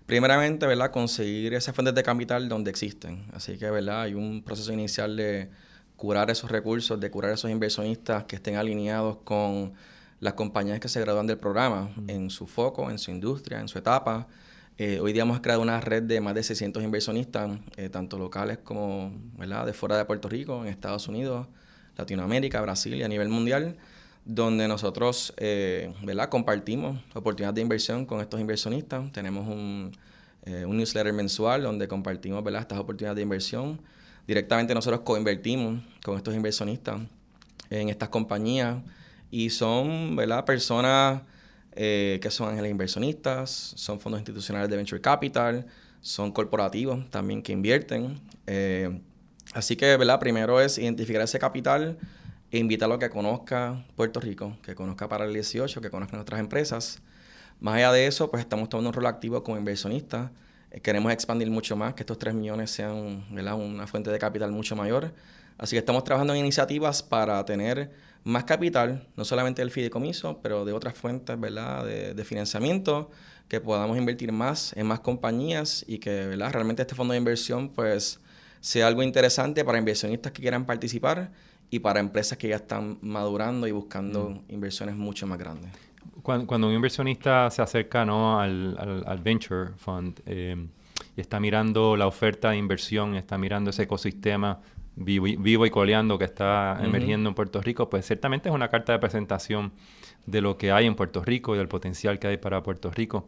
Primeramente, 0.10 0.66
¿verdad? 0.66 0.90
Conseguir 0.90 1.54
esas 1.54 1.76
fuentes 1.76 1.94
de 1.94 2.02
capital 2.02 2.50
donde 2.50 2.72
existen. 2.72 3.26
Así 3.32 3.60
que, 3.60 3.70
¿verdad? 3.70 4.02
Hay 4.02 4.16
un 4.16 4.42
proceso 4.42 4.74
inicial 4.74 5.16
de 5.16 5.52
curar 6.00 6.32
esos 6.32 6.50
recursos, 6.50 6.98
de 6.98 7.12
curar 7.12 7.34
esos 7.34 7.52
inversionistas 7.52 8.24
que 8.24 8.38
estén 8.38 8.56
alineados 8.56 9.18
con 9.26 9.74
las 10.22 10.34
compañías 10.34 10.80
que 10.80 10.88
se 10.88 11.02
gradúan 11.02 11.28
del 11.28 11.38
programa 11.38 11.92
en 12.08 12.30
su 12.30 12.48
foco, 12.48 12.90
en 12.90 12.98
su 12.98 13.12
industria, 13.12 13.60
en 13.60 13.68
su 13.68 13.78
etapa. 13.78 14.26
Eh, 14.78 15.02
hoy 15.02 15.12
día 15.12 15.24
hemos 15.24 15.42
creado 15.42 15.62
una 15.62 15.82
red 15.82 16.04
de 16.04 16.22
más 16.22 16.36
de 16.36 16.44
600 16.44 16.82
inversionistas, 16.84 17.52
eh, 17.76 17.90
tanto 17.90 18.18
locales 18.18 18.60
como 18.60 19.12
¿verdad? 19.38 19.66
de 19.66 19.74
fuera 19.74 19.98
de 19.98 20.06
Puerto 20.06 20.30
Rico, 20.30 20.64
en 20.64 20.70
Estados 20.70 21.10
Unidos, 21.10 21.48
Latinoamérica, 21.98 22.62
Brasil 22.62 22.96
y 22.96 23.04
a 23.04 23.10
nivel 23.10 23.28
mundial, 23.28 23.76
donde 24.24 24.70
nosotros 24.70 25.34
eh, 25.36 25.94
¿verdad? 26.04 26.30
compartimos 26.30 26.98
oportunidades 27.14 27.56
de 27.56 27.62
inversión 27.62 28.06
con 28.06 28.22
estos 28.22 28.40
inversionistas. 28.40 29.12
Tenemos 29.12 29.50
un, 29.50 29.92
un 30.46 30.78
newsletter 30.78 31.12
mensual 31.12 31.64
donde 31.64 31.90
compartimos 31.90 32.42
¿verdad? 32.42 32.62
estas 32.62 32.80
oportunidades 32.80 33.18
de 33.18 33.24
inversión. 33.24 33.82
Directamente 34.30 34.76
nosotros 34.76 35.02
coinvertimos 35.02 35.82
con 36.04 36.16
estos 36.16 36.36
inversionistas 36.36 37.02
en 37.72 37.90
estas 37.90 38.10
compañías 38.10 38.78
y 39.32 39.50
son 39.50 40.16
¿verdad? 40.16 40.46
personas 40.46 41.24
eh, 41.72 42.20
que 42.22 42.30
son 42.30 42.50
ángeles 42.50 42.70
inversionistas, 42.70 43.50
son 43.50 44.00
fondos 44.00 44.20
institucionales 44.20 44.70
de 44.70 44.78
venture 44.78 45.02
capital, 45.02 45.66
son 46.02 46.32
corporativos 46.32 47.10
también 47.10 47.42
que 47.42 47.54
invierten. 47.54 48.22
Eh, 48.46 49.02
así 49.56 49.76
que 49.76 49.98
¿verdad? 49.98 50.20
primero 50.20 50.62
es 50.62 50.78
identificar 50.78 51.24
ese 51.24 51.40
capital 51.40 51.98
e 52.52 52.60
invitarlo 52.60 52.94
a 52.94 53.00
que 53.00 53.10
conozca 53.10 53.84
Puerto 53.96 54.20
Rico, 54.20 54.56
que 54.62 54.76
conozca 54.76 55.10
para 55.10 55.26
el 55.26 55.34
18, 55.34 55.82
que 55.82 55.90
conozca 55.90 56.18
nuestras 56.18 56.40
empresas. 56.40 57.02
Más 57.60 57.78
allá 57.78 57.92
de 57.94 58.06
eso, 58.06 58.30
pues 58.30 58.42
estamos 58.42 58.70
tomando 58.70 58.90
un 58.90 58.94
rol 58.94 59.08
activo 59.08 59.42
como 59.42 59.58
inversionistas. 59.58 60.30
Eh, 60.72 60.82
queremos 60.82 61.12
expandir 61.12 61.50
mucho 61.50 61.76
más, 61.76 61.94
que 61.94 62.04
estos 62.04 62.20
3 62.20 62.34
millones 62.34 62.72
sean 62.72 63.26
¿verdad? 63.32 63.56
una 63.56 63.88
fuente 63.88 64.12
de 64.12 64.20
capital 64.20 64.52
mucho 64.52 64.76
mayor. 64.76 65.14
Así 65.58 65.76
que 65.76 65.80
estamos 65.80 66.04
trabajando 66.04 66.34
en 66.34 66.40
iniciativas 66.40 67.04
para 67.04 67.44
tener 67.46 67.92
más 68.24 68.44
capital, 68.46 69.08
no 69.16 69.26
solamente 69.26 69.62
del 69.62 69.72
fideicomiso, 69.72 70.40
pero 70.42 70.66
de 70.66 70.74
otras 70.74 70.94
fuentes 70.94 71.40
¿verdad? 71.40 71.86
De, 71.86 72.24
financiamiento, 72.24 73.12
que 73.48 73.60
podamos 73.60 73.98
invertir 73.98 74.32
más 74.32 74.74
en 74.78 74.88
más 74.88 75.02
compañías 75.02 75.84
y 75.88 76.00
que 76.00 76.28
¿verdad? 76.28 76.54
realmente 76.54 76.84
este 76.84 76.96
fondo 76.96 77.14
de 77.14 77.18
inversión 77.18 77.70
pues, 77.70 78.20
sea 78.62 78.88
algo 78.88 79.04
interesante 79.04 79.66
para 79.66 79.78
inversionistas 79.78 80.32
que 80.32 80.42
quieran 80.42 80.66
participar 80.66 81.32
y 81.70 81.80
para 81.80 82.00
empresas 82.00 82.38
que 82.38 82.48
ya 82.48 82.58
están 82.58 82.98
madurando 83.02 83.68
y 83.68 83.72
buscando 83.72 84.30
mm. 84.30 84.54
inversiones 84.54 84.96
mucho 84.96 85.28
más 85.28 85.38
grandes. 85.38 85.72
Cuando, 86.22 86.68
un 86.68 86.74
inversionista 86.74 87.50
se 87.50 87.62
acerca 87.62 88.06
¿no? 88.06 88.40
al, 88.40 89.04
al, 89.06 89.20
Venture 89.20 89.72
Fund 89.78 90.20
eh, 90.26 90.68
y 91.16 91.22
está 91.22 91.40
mirando 91.40 91.96
la 91.96 92.08
oferta 92.08 92.52
de 92.52 92.58
inversión, 92.58 93.16
está 93.16 93.38
mirando 93.38 93.70
ese 93.72 93.84
ecosistema 93.84 94.60
vivo, 95.00 95.66
y 95.66 95.70
coleando 95.70 96.18
que 96.18 96.26
está 96.26 96.78
emergiendo 96.82 97.30
en 97.30 97.36
Puerto 97.36 97.62
Rico, 97.62 97.90
pues 97.90 98.06
ciertamente 98.06 98.50
es 98.50 98.56
una 98.56 98.70
carta 98.70 98.92
de 98.92 99.00
presentación 99.00 99.72
de 100.26 100.42
lo 100.42 100.58
que 100.58 100.72
hay 100.72 100.86
en 100.86 100.96
Puerto 100.96 101.24
Rico 101.24 101.56
y 101.56 101.58
del 101.58 101.68
potencial 101.68 102.20
que 102.20 102.28
hay 102.28 102.38
para 102.38 102.62
Puerto 102.62 102.92
Rico. 102.92 103.28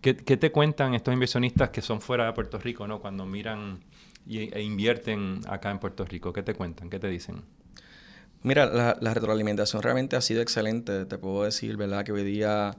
¿Qué, 0.00 0.14
te 0.14 0.52
cuentan 0.52 0.94
estos 0.94 1.12
inversionistas 1.12 1.70
que 1.70 1.82
son 1.82 2.00
fuera 2.00 2.26
de 2.26 2.32
Puerto 2.32 2.58
Rico, 2.58 2.86
¿no? 2.86 3.00
cuando 3.00 3.26
miran 3.26 3.80
e 4.28 4.62
invierten 4.62 5.40
acá 5.48 5.70
en 5.70 5.80
Puerto 5.80 6.04
Rico? 6.04 6.32
¿Qué 6.32 6.42
te 6.42 6.54
cuentan? 6.54 6.88
¿Qué 6.88 7.00
te 7.00 7.08
dicen? 7.08 7.42
Mira, 8.42 8.66
la, 8.66 9.14
retroalimentación 9.14 9.82
realmente 9.82 10.16
ha 10.16 10.20
sido 10.20 10.40
excelente. 10.42 11.04
Te 11.04 11.18
puedo 11.18 11.42
decir, 11.44 11.76
¿verdad? 11.76 12.04
Que 12.04 12.12
hoy 12.12 12.24
día 12.24 12.76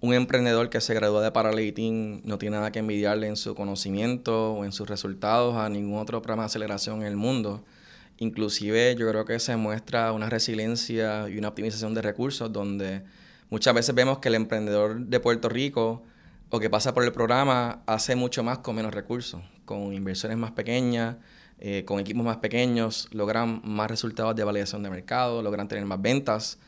un 0.00 0.14
emprendedor 0.14 0.70
que 0.70 0.80
se 0.80 0.94
gradúa 0.94 1.22
de 1.22 1.30
Paraleting 1.30 2.22
no 2.24 2.38
tiene 2.38 2.56
nada 2.56 2.72
que 2.72 2.80
envidiarle 2.80 3.28
en 3.28 3.36
su 3.36 3.54
conocimiento 3.54 4.54
o 4.54 4.64
en 4.64 4.72
sus 4.72 4.88
resultados 4.88 5.56
a 5.56 5.68
ningún 5.68 5.98
otro 5.98 6.22
programa 6.22 6.44
de 6.44 6.46
aceleración 6.46 7.02
en 7.02 7.06
el 7.06 7.16
mundo. 7.16 7.64
Inclusive 8.18 8.96
yo 8.96 9.08
creo 9.08 9.24
que 9.24 9.38
se 9.38 9.56
muestra 9.56 10.12
una 10.12 10.28
resiliencia 10.28 11.28
y 11.28 11.38
una 11.38 11.48
optimización 11.48 11.94
de 11.94 12.02
recursos 12.02 12.52
donde 12.52 13.02
muchas 13.48 13.74
veces 13.74 13.94
vemos 13.94 14.18
que 14.18 14.28
el 14.28 14.34
emprendedor 14.34 15.00
de 15.00 15.20
Puerto 15.20 15.48
Rico 15.48 16.02
o 16.50 16.58
que 16.58 16.68
pasa 16.68 16.94
por 16.94 17.04
el 17.04 17.12
programa 17.12 17.82
hace 17.86 18.16
mucho 18.16 18.42
más 18.42 18.58
con 18.58 18.74
menos 18.74 18.92
recursos, 18.92 19.40
con 19.64 19.92
inversiones 19.94 20.36
más 20.36 20.50
pequeñas, 20.50 21.16
eh, 21.60 21.84
con 21.84 22.00
equipos 22.00 22.24
más 22.24 22.38
pequeños, 22.38 23.08
logran 23.12 23.60
más 23.64 23.90
resultados 23.90 24.34
de 24.34 24.44
validación 24.44 24.82
de 24.82 24.90
mercado, 24.90 25.42
logran 25.42 25.68
tener 25.68 25.84
más 25.84 26.00
ventas 26.00 26.58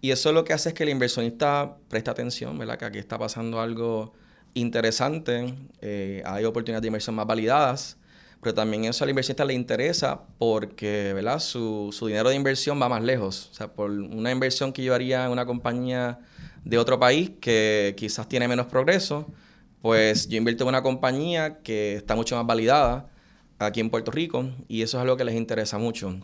y 0.00 0.10
eso 0.10 0.32
lo 0.32 0.44
que 0.44 0.52
hace 0.52 0.70
es 0.70 0.74
que 0.74 0.82
el 0.82 0.90
inversionista 0.90 1.76
preste 1.88 2.10
atención, 2.10 2.58
¿verdad? 2.58 2.78
Que 2.78 2.84
aquí 2.84 2.98
está 2.98 3.18
pasando 3.18 3.60
algo 3.60 4.12
interesante, 4.54 5.54
eh, 5.80 6.22
hay 6.24 6.44
oportunidades 6.44 6.82
de 6.82 6.88
inversión 6.88 7.14
más 7.16 7.26
validadas, 7.26 7.96
pero 8.40 8.54
también 8.54 8.84
eso 8.84 9.04
al 9.04 9.10
inversionista 9.10 9.44
le 9.44 9.54
interesa 9.54 10.20
porque, 10.38 11.12
¿verdad? 11.14 11.40
Su, 11.40 11.90
su 11.92 12.06
dinero 12.06 12.28
de 12.28 12.36
inversión 12.36 12.80
va 12.80 12.88
más 12.88 13.02
lejos. 13.02 13.48
O 13.50 13.54
sea, 13.54 13.72
por 13.72 13.90
una 13.90 14.30
inversión 14.30 14.72
que 14.72 14.84
yo 14.84 14.94
haría 14.94 15.24
en 15.24 15.32
una 15.32 15.46
compañía 15.46 16.20
de 16.64 16.78
otro 16.78 17.00
país 17.00 17.32
que 17.40 17.94
quizás 17.96 18.28
tiene 18.28 18.46
menos 18.48 18.66
progreso, 18.66 19.26
pues 19.82 20.28
yo 20.28 20.36
invierto 20.36 20.64
en 20.64 20.68
una 20.68 20.82
compañía 20.82 21.58
que 21.62 21.96
está 21.96 22.14
mucho 22.14 22.36
más 22.36 22.46
validada 22.46 23.08
aquí 23.58 23.80
en 23.80 23.90
Puerto 23.90 24.10
Rico 24.10 24.50
y 24.68 24.82
eso 24.82 24.98
es 24.98 25.02
algo 25.02 25.16
que 25.16 25.24
les 25.24 25.34
interesa 25.34 25.78
mucho. 25.78 26.18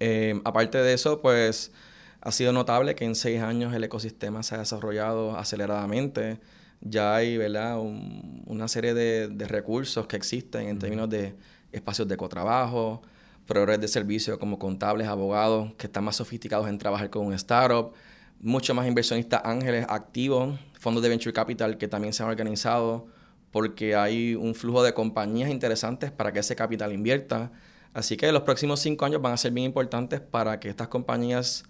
Eh, 0.00 0.40
aparte 0.44 0.78
de 0.78 0.94
eso, 0.94 1.20
pues 1.20 1.72
ha 2.20 2.32
sido 2.32 2.52
notable 2.52 2.94
que 2.94 3.04
en 3.04 3.14
seis 3.14 3.40
años 3.40 3.74
el 3.74 3.84
ecosistema 3.84 4.42
se 4.42 4.54
ha 4.54 4.58
desarrollado 4.58 5.36
aceleradamente. 5.36 6.40
Ya 6.80 7.14
hay 7.14 7.36
¿verdad? 7.36 7.78
una 7.78 8.68
serie 8.68 8.94
de, 8.94 9.46
recursos 9.46 10.06
que 10.06 10.16
existen 10.16 10.68
en 10.68 10.78
términos 10.78 11.08
de 11.10 11.36
espacios 11.72 12.08
de 12.08 12.16
cotrabajo, 12.16 13.02
proveedores 13.46 13.80
de 13.80 13.88
servicios 13.88 14.38
como 14.38 14.58
contables, 14.58 15.08
abogados, 15.08 15.74
que 15.74 15.86
están 15.86 16.04
más 16.04 16.16
sofisticados 16.16 16.68
en 16.68 16.78
trabajar 16.78 17.10
con 17.10 17.26
un 17.26 17.34
startup, 17.34 17.92
mucho 18.40 18.74
más 18.74 18.86
inversionistas 18.86 19.42
ángeles 19.44 19.86
activos, 19.88 20.58
fondos 20.78 21.02
de 21.02 21.08
venture 21.08 21.32
capital 21.32 21.78
que 21.78 21.88
también 21.88 22.12
se 22.12 22.22
han 22.22 22.28
organizado 22.28 23.06
porque 23.52 23.94
hay 23.94 24.34
un 24.34 24.56
flujo 24.56 24.82
de 24.82 24.94
compañías 24.94 25.50
interesantes 25.50 26.10
para 26.10 26.32
que 26.32 26.40
ese 26.40 26.56
capital 26.56 26.92
invierta. 26.92 27.52
Así 27.94 28.16
que 28.16 28.32
los 28.32 28.42
próximos 28.42 28.80
cinco 28.80 29.04
años 29.04 29.22
van 29.22 29.34
a 29.34 29.36
ser 29.36 29.52
bien 29.52 29.66
importantes 29.66 30.20
para 30.20 30.58
que 30.58 30.68
estas 30.70 30.88
compañías 30.88 31.64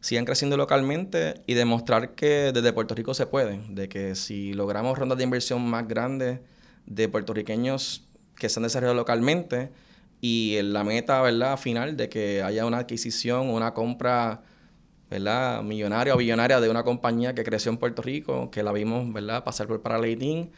sigan 0.00 0.24
creciendo 0.24 0.56
localmente 0.56 1.42
y 1.46 1.54
demostrar 1.54 2.14
que 2.14 2.52
desde 2.52 2.72
Puerto 2.72 2.94
Rico 2.94 3.12
se 3.14 3.26
puede, 3.26 3.60
de 3.68 3.88
que 3.88 4.14
si 4.14 4.54
logramos 4.54 4.98
rondas 4.98 5.18
de 5.18 5.24
inversión 5.24 5.62
más 5.68 5.86
grandes 5.86 6.40
de 6.86 7.08
puertorriqueños 7.08 8.08
que 8.36 8.48
se 8.48 8.58
han 8.58 8.64
desarrollado 8.64 8.96
localmente 8.96 9.70
y 10.20 10.58
la 10.62 10.84
meta, 10.84 11.20
¿verdad?, 11.20 11.58
final 11.58 11.96
de 11.96 12.08
que 12.08 12.42
haya 12.42 12.64
una 12.64 12.78
adquisición, 12.78 13.50
una 13.50 13.74
compra, 13.74 14.42
¿verdad?, 15.10 15.62
millonaria 15.62 16.14
o 16.14 16.16
billonaria 16.16 16.60
de 16.60 16.70
una 16.70 16.84
compañía 16.84 17.34
que 17.34 17.44
creció 17.44 17.70
en 17.70 17.76
Puerto 17.76 18.00
Rico, 18.00 18.50
que 18.50 18.62
la 18.62 18.72
vimos, 18.72 19.12
¿verdad?, 19.12 19.44
pasar 19.44 19.66
por 19.66 19.82
Paraleitín, 19.82 20.52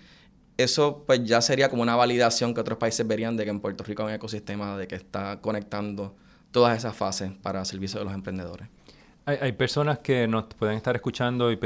eso 0.58 1.04
pues 1.06 1.24
ya 1.24 1.40
sería 1.40 1.70
como 1.70 1.82
una 1.82 1.96
validación 1.96 2.52
que 2.52 2.60
otros 2.60 2.78
países 2.78 3.06
verían 3.06 3.36
de 3.36 3.44
que 3.44 3.50
en 3.50 3.60
Puerto 3.60 3.84
Rico 3.84 4.02
hay 4.02 4.08
un 4.08 4.14
ecosistema 4.14 4.76
de 4.76 4.88
que 4.88 4.96
está 4.96 5.40
conectando 5.40 6.14
todas 6.50 6.76
esas 6.76 6.96
fases 6.96 7.30
para 7.42 7.64
servicio 7.64 8.00
de 8.00 8.04
los 8.04 8.12
emprendedores. 8.12 8.68
Hay, 9.24 9.52
personas 9.52 9.98
que 9.98 10.26
nos 10.26 10.44
pueden 10.44 10.76
estar 10.76 10.96
escuchando 10.96 11.52
y, 11.52 11.58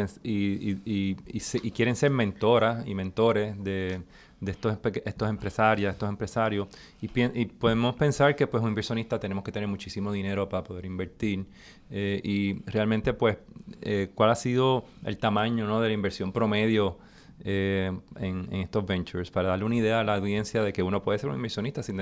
quieren 1.72 1.94
ser 1.94 2.10
mentoras 2.10 2.84
y 2.88 2.94
mentores 2.96 3.54
de, 3.62 4.02
estos, 4.44 4.78
estos 5.04 5.30
empresarios, 5.30 5.92
estos 5.92 6.08
empresarios, 6.08 6.66
y, 7.00 7.06
podemos 7.46 7.94
pensar 7.94 8.34
que 8.34 8.48
pues 8.48 8.64
un 8.64 8.70
inversionista 8.70 9.20
tenemos 9.20 9.44
que 9.44 9.52
tener 9.52 9.68
muchísimo 9.68 10.10
dinero 10.10 10.48
para 10.48 10.64
poder 10.64 10.86
invertir. 10.86 11.46
Eh, 11.88 12.20
y 12.24 12.68
realmente 12.68 13.14
pues, 13.14 13.38
eh, 13.80 14.10
¿cuál 14.12 14.30
ha 14.30 14.34
sido 14.34 14.84
el 15.04 15.16
tamaño 15.18 15.64
¿no? 15.64 15.80
de 15.80 15.86
la 15.86 15.94
inversión 15.94 16.32
promedio 16.32 16.98
eh, 17.44 17.92
en, 18.16 18.52
estos 18.52 18.86
ventures? 18.86 19.30
Para 19.30 19.48
darle 19.48 19.64
una 19.64 19.76
idea 19.76 20.00
a 20.00 20.04
la 20.04 20.14
audiencia 20.14 20.62
de 20.62 20.72
que 20.72 20.82
uno 20.82 21.02
puede 21.02 21.18
ser 21.18 21.30
un 21.30 21.36
inversionista 21.36 21.82
sin 21.82 21.96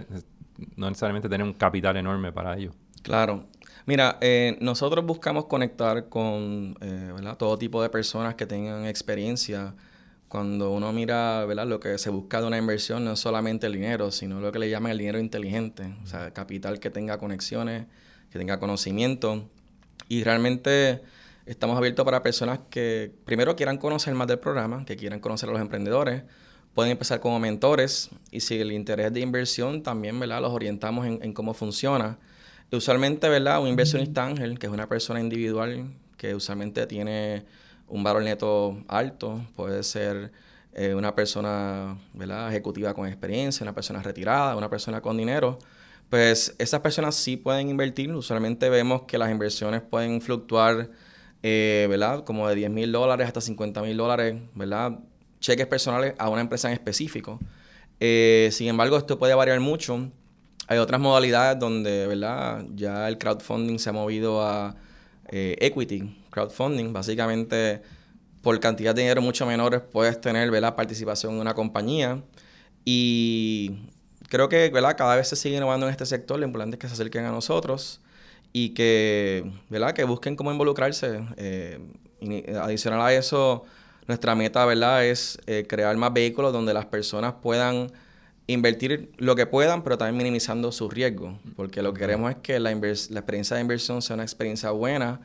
no 0.76 0.88
necesariamente 0.88 1.28
tener 1.28 1.46
un 1.46 1.54
capital 1.54 1.96
enorme 1.96 2.32
para 2.32 2.56
ello. 2.56 2.72
Claro. 3.02 3.46
Mira, 3.86 4.18
eh, 4.20 4.56
nosotros 4.60 5.04
buscamos 5.04 5.46
conectar 5.46 6.08
con 6.08 6.76
eh, 6.80 7.12
todo 7.38 7.58
tipo 7.58 7.82
de 7.82 7.88
personas 7.88 8.34
que 8.34 8.46
tengan 8.46 8.86
experiencia. 8.86 9.74
Cuando 10.28 10.70
uno 10.70 10.92
mira 10.92 11.44
¿verdad? 11.44 11.66
lo 11.66 11.80
que 11.80 11.98
se 11.98 12.10
busca 12.10 12.40
de 12.40 12.46
una 12.46 12.58
inversión, 12.58 13.04
no 13.04 13.12
es 13.12 13.20
solamente 13.20 13.66
el 13.66 13.72
dinero, 13.72 14.12
sino 14.12 14.40
lo 14.40 14.52
que 14.52 14.58
le 14.60 14.70
llaman 14.70 14.92
el 14.92 14.98
dinero 14.98 15.18
inteligente. 15.18 15.94
O 16.04 16.06
sea, 16.06 16.30
capital 16.32 16.78
que 16.78 16.90
tenga 16.90 17.18
conexiones, 17.18 17.86
que 18.30 18.38
tenga 18.38 18.60
conocimiento. 18.60 19.48
Y 20.08 20.22
realmente 20.22 21.02
estamos 21.50 21.76
abiertos 21.76 22.04
para 22.04 22.22
personas 22.22 22.60
que 22.70 23.12
primero 23.24 23.56
quieran 23.56 23.78
conocer 23.78 24.14
más 24.14 24.28
del 24.28 24.38
programa, 24.38 24.84
que 24.84 24.96
quieran 24.96 25.20
conocer 25.20 25.48
a 25.48 25.52
los 25.52 25.60
emprendedores. 25.60 26.22
Pueden 26.74 26.92
empezar 26.92 27.20
como 27.20 27.40
mentores 27.40 28.10
y 28.30 28.40
si 28.40 28.60
el 28.60 28.72
interés 28.72 29.12
de 29.12 29.20
inversión 29.20 29.82
también 29.82 30.18
¿verdad? 30.20 30.40
los 30.40 30.52
orientamos 30.52 31.06
en, 31.06 31.18
en 31.22 31.32
cómo 31.32 31.52
funciona 31.54 32.18
usualmente, 32.72 33.28
¿verdad? 33.28 33.60
Un 33.60 33.68
inversionista 33.68 34.24
ángel, 34.24 34.58
que 34.58 34.66
es 34.66 34.72
una 34.72 34.88
persona 34.88 35.20
individual 35.20 35.90
que 36.16 36.34
usualmente 36.34 36.86
tiene 36.86 37.44
un 37.88 38.02
valor 38.02 38.22
neto 38.22 38.78
alto, 38.86 39.44
puede 39.56 39.82
ser 39.82 40.30
eh, 40.72 40.94
una 40.94 41.14
persona 41.14 41.98
¿verdad? 42.14 42.48
ejecutiva 42.48 42.94
con 42.94 43.08
experiencia, 43.08 43.64
una 43.64 43.74
persona 43.74 44.02
retirada, 44.02 44.54
una 44.54 44.70
persona 44.70 45.00
con 45.00 45.16
dinero, 45.16 45.58
pues 46.08 46.54
esas 46.58 46.80
personas 46.80 47.14
sí 47.16 47.36
pueden 47.36 47.68
invertir. 47.68 48.12
Usualmente 48.12 48.68
vemos 48.68 49.02
que 49.02 49.18
las 49.18 49.30
inversiones 49.30 49.82
pueden 49.82 50.20
fluctuar, 50.20 50.90
eh, 51.42 51.86
¿verdad? 51.88 52.24
Como 52.24 52.48
de 52.48 52.54
10 52.54 52.70
mil 52.70 52.92
dólares 52.92 53.26
hasta 53.26 53.40
50 53.40 53.82
mil 53.82 53.96
dólares, 53.96 54.36
¿verdad? 54.54 54.98
Cheques 55.40 55.66
personales 55.66 56.14
a 56.18 56.28
una 56.28 56.40
empresa 56.40 56.68
en 56.68 56.74
específico. 56.74 57.38
Eh, 57.98 58.48
sin 58.52 58.68
embargo, 58.68 58.96
esto 58.96 59.18
puede 59.18 59.34
variar 59.34 59.60
mucho. 59.60 60.10
Hay 60.66 60.78
otras 60.78 61.00
modalidades 61.00 61.58
donde, 61.58 62.06
¿verdad? 62.06 62.64
Ya 62.74 63.08
el 63.08 63.18
crowdfunding 63.18 63.78
se 63.78 63.90
ha 63.90 63.92
movido 63.92 64.42
a 64.42 64.76
equity 65.32 66.24
crowdfunding. 66.30 66.92
Básicamente 66.92 67.82
por 68.42 68.58
cantidad 68.60 68.94
de 68.94 69.02
dinero 69.02 69.20
mucho 69.22 69.46
menores 69.46 69.80
puedes 69.80 70.20
tener 70.20 70.50
¿verdad? 70.50 70.74
participación 70.74 71.34
en 71.34 71.40
una 71.40 71.54
compañía. 71.54 72.22
Y 72.84 73.80
creo 74.28 74.48
que 74.48 74.70
¿verdad? 74.70 74.96
cada 74.96 75.16
vez 75.16 75.28
se 75.28 75.36
sigue 75.36 75.56
innovando 75.56 75.86
en 75.86 75.92
este 75.92 76.06
sector. 76.06 76.38
Lo 76.38 76.46
importante 76.46 76.76
es 76.76 76.80
que 76.80 76.88
se 76.88 76.94
acerquen 76.94 77.24
a 77.24 77.30
nosotros 77.30 78.00
y 78.52 78.70
que, 78.70 79.50
¿verdad? 79.68 79.94
que 79.94 80.04
busquen 80.04 80.36
cómo 80.36 80.52
involucrarse. 80.52 81.24
Eh, 81.36 81.78
adicional 82.60 83.00
a 83.00 83.14
eso, 83.14 83.64
nuestra 84.06 84.34
meta 84.34 84.64
¿verdad? 84.64 85.04
es 85.04 85.38
eh, 85.46 85.64
crear 85.68 85.96
más 85.96 86.12
vehículos 86.12 86.52
donde 86.52 86.74
las 86.74 86.86
personas 86.86 87.34
puedan 87.42 87.90
invertir 88.46 89.12
lo 89.16 89.36
que 89.36 89.46
puedan, 89.46 89.82
pero 89.82 89.96
también 89.96 90.18
minimizando 90.18 90.72
su 90.72 90.90
riesgo. 90.90 91.38
Porque 91.56 91.82
lo 91.82 91.94
que 91.94 92.00
queremos 92.00 92.30
es 92.30 92.36
que 92.38 92.58
la, 92.58 92.70
la 92.70 92.76
experiencia 92.76 93.56
de 93.56 93.62
inversión 93.62 94.02
sea 94.02 94.14
una 94.14 94.24
experiencia 94.24 94.70
buena 94.70 95.20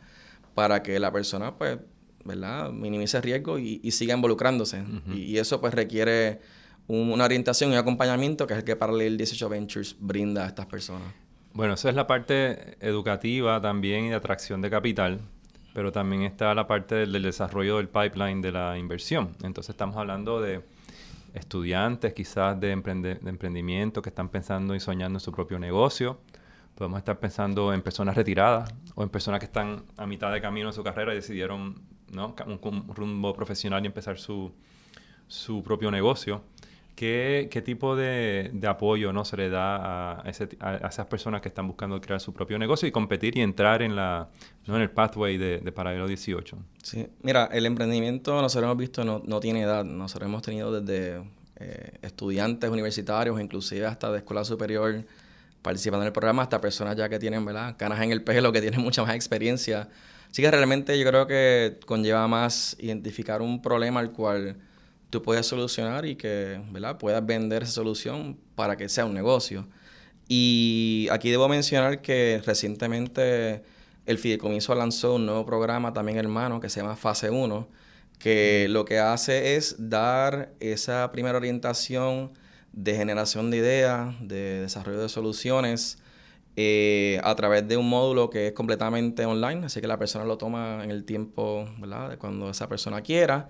para 0.53 0.84
que 0.84 1.00
la 1.00 1.12
persona 1.12 1.55
pues 1.55 1.79
¿verdad? 2.24 2.72
minimice 2.72 3.22
riesgo 3.22 3.60
y, 3.60 3.91
siga 3.91 4.15
involucrándose. 4.15 4.84
y, 5.13 5.38
eso 5.38 5.62
pues 5.62 5.74
requiere 5.74 6.39
una 6.88 7.25
orientación 7.25 7.72
y 7.72 7.74
un 7.74 7.79
acompañamiento 7.79 8.46
que 8.48 8.53
es 8.53 8.60
el 8.60 8.65
que 8.65 8.75
Parallel 8.75 9.17
18 9.17 9.50
Ventures 9.50 9.96
brinda 10.00 10.44
a 10.44 10.48
estas 10.48 10.65
personas. 10.65 11.13
Bueno, 11.56 11.76
esa 11.76 11.88
es 11.88 11.96
la 11.96 12.06
parte 12.06 12.76
educativa 12.86 13.62
también 13.62 14.04
y 14.04 14.10
de 14.10 14.16
atracción 14.16 14.62
de 14.62 14.70
capital, 14.70 15.22
pero 15.74 15.90
también 15.94 16.24
está 16.24 16.54
la 16.54 16.68
parte 16.68 16.96
del, 16.96 17.24
desarrollo 17.24 17.78
del 17.78 17.88
pipeline 17.88 18.42
de 18.42 18.52
la 18.52 18.78
inversión. 18.78 19.38
Entonces 19.42 19.70
estamos 19.70 19.96
hablando 19.96 20.42
de 20.42 20.66
estudiantes 21.34 22.14
quizás 22.14 22.60
de, 22.60 22.72
emprendimiento 22.72 24.02
que 24.02 24.10
están 24.10 24.28
pensando 24.28 24.76
y 24.76 24.82
soñando 24.82 25.16
en 25.16 25.22
su 25.22 25.32
propio 25.32 25.58
negocio. 25.58 26.20
Podemos 26.76 26.98
estar 26.98 27.20
pensando 27.20 27.74
en 27.74 27.82
personas 27.82 28.16
retiradas 28.18 28.70
o 28.94 29.04
en 29.04 29.08
personas 29.08 29.40
que 29.40 29.46
están 29.46 29.86
a 29.96 30.06
mitad 30.06 30.34
de 30.34 30.42
camino 30.42 30.68
en 30.68 30.74
su 30.74 30.84
carrera 30.84 31.14
y 31.14 31.16
decidieron 31.16 31.82
¿no? 32.12 32.36
un, 32.48 32.94
rumbo 32.94 33.34
profesional 33.34 33.82
y 33.82 33.88
empezar 33.88 34.18
su 34.18 34.52
propio 35.64 35.90
negocio. 35.90 36.44
¿Qué, 36.96 37.50
qué 37.52 37.62
tipo 37.62 37.96
de, 37.96 38.52
de, 38.54 38.68
apoyo 38.68 39.12
¿no? 39.12 39.25
se 39.25 39.36
le 39.36 39.50
da 39.50 40.22
a, 40.22 40.30
ese, 40.30 40.48
a, 40.62 40.88
esas 40.88 41.06
personas 41.08 41.42
que 41.42 41.50
están 41.50 41.68
buscando 41.68 42.00
crear 42.00 42.22
su 42.22 42.34
propio 42.34 42.58
negocio 42.58 42.88
y 42.88 42.92
competir 42.92 43.38
y 43.38 43.42
entrar 43.42 43.82
en, 43.82 43.96
la, 43.96 44.30
¿no? 44.66 44.78
en 44.78 44.82
el 44.82 44.90
pathway 44.90 45.38
de, 45.38 45.60
de 45.60 45.72
Paralelo 45.74 46.08
18? 46.08 46.58
Sí, 46.82 47.08
mira, 47.22 47.50
el 47.52 47.66
emprendimiento 47.66 48.42
nosotros 48.42 48.68
hemos 48.68 48.78
visto 48.78 49.04
no, 49.04 49.22
no 49.25 49.40
tiene 49.42 49.64
edad. 49.64 49.84
Nosotros 49.84 50.30
hemos 50.30 50.42
tenido 50.42 50.80
desde 50.80 51.22
eh, 51.58 51.98
estudiantes 52.02 52.70
universitarios, 52.70 53.42
inclusive 53.42 53.86
hasta 53.86 54.10
de 54.12 54.20
escuela 54.20 54.46
superior, 54.46 55.04
participando 55.62 56.04
en 56.04 56.08
el 56.08 56.14
programa, 56.14 56.44
hasta 56.44 56.62
personas 56.62 56.96
ya 56.96 57.10
que 57.10 57.20
tienen 57.20 57.44
¿verdad? 57.44 57.75
canas 57.78 58.02
en 58.02 58.12
el 58.12 58.24
pelo, 58.24 58.54
que 58.54 58.62
tienen 58.62 58.82
mucha 58.82 59.04
más 59.04 59.16
experiencia 59.16 59.90
Así 60.36 60.42
que 60.42 60.52
realmente 60.52 61.00
yo 61.00 61.08
creo 61.08 61.28
que 61.28 61.80
conlleva 61.86 62.28
más 62.28 62.75
identificar 62.80 63.42
un 63.42 63.62
problema 63.62 64.02
al 64.02 64.12
cual 64.12 64.58
tú 65.10 65.22
puedes 65.22 65.46
solucionar 65.46 66.06
y 66.06 66.16
que 66.16 66.62
¿verdad? 66.72 66.98
puedas 66.98 67.26
vender 67.26 67.64
esa 67.64 67.74
solución 67.74 68.38
para 68.56 68.78
que 68.78 68.90
sea 68.90 69.06
un 69.06 69.14
negocio. 69.14 69.68
Y 70.28 71.08
aquí 71.12 71.30
debo 71.30 71.48
mencionar 71.48 72.02
que 72.02 72.41
recientemente 72.46 73.63
el 74.06 74.18
Fideicomiso 74.18 74.74
lanzó 74.76 75.15
un 75.15 75.26
nuevo 75.26 75.46
programa 75.46 75.94
también 75.94 76.18
hermano 76.18 76.60
que 76.60 76.70
se 76.70 76.82
llama 76.82 76.96
Fase 76.96 77.30
1, 77.30 77.68
que 78.20 78.68
lo 78.70 78.86
que 78.86 79.00
hace 79.00 79.56
es 79.56 79.76
dar 79.78 80.54
esa 80.60 81.12
primera 81.12 81.38
orientación 81.38 82.32
de 82.72 82.96
generación 82.96 83.52
de 83.52 83.58
ideas, 83.58 84.15
de 84.22 84.62
desarrollo 84.62 85.00
de 85.00 85.10
soluciones, 85.10 86.00
eh, 86.58 87.20
a 87.24 87.36
través 87.36 87.68
de 87.68 87.78
un 87.78 87.89
módulo 87.89 88.30
que 88.30 88.48
es 88.48 88.54
completamente 88.54 89.26
online, 89.26 89.65
así 89.65 89.82
que 89.82 89.88
la 89.88 89.98
persona 89.98 90.24
lo 90.26 90.38
toma 90.38 90.84
en 90.84 90.91
el 90.91 91.04
tiempo, 91.04 91.68
¿verdad? 91.80 92.12
De 92.12 92.18
cuando 92.18 92.50
esa 92.50 92.70
persona 92.70 93.02
quiera. 93.02 93.50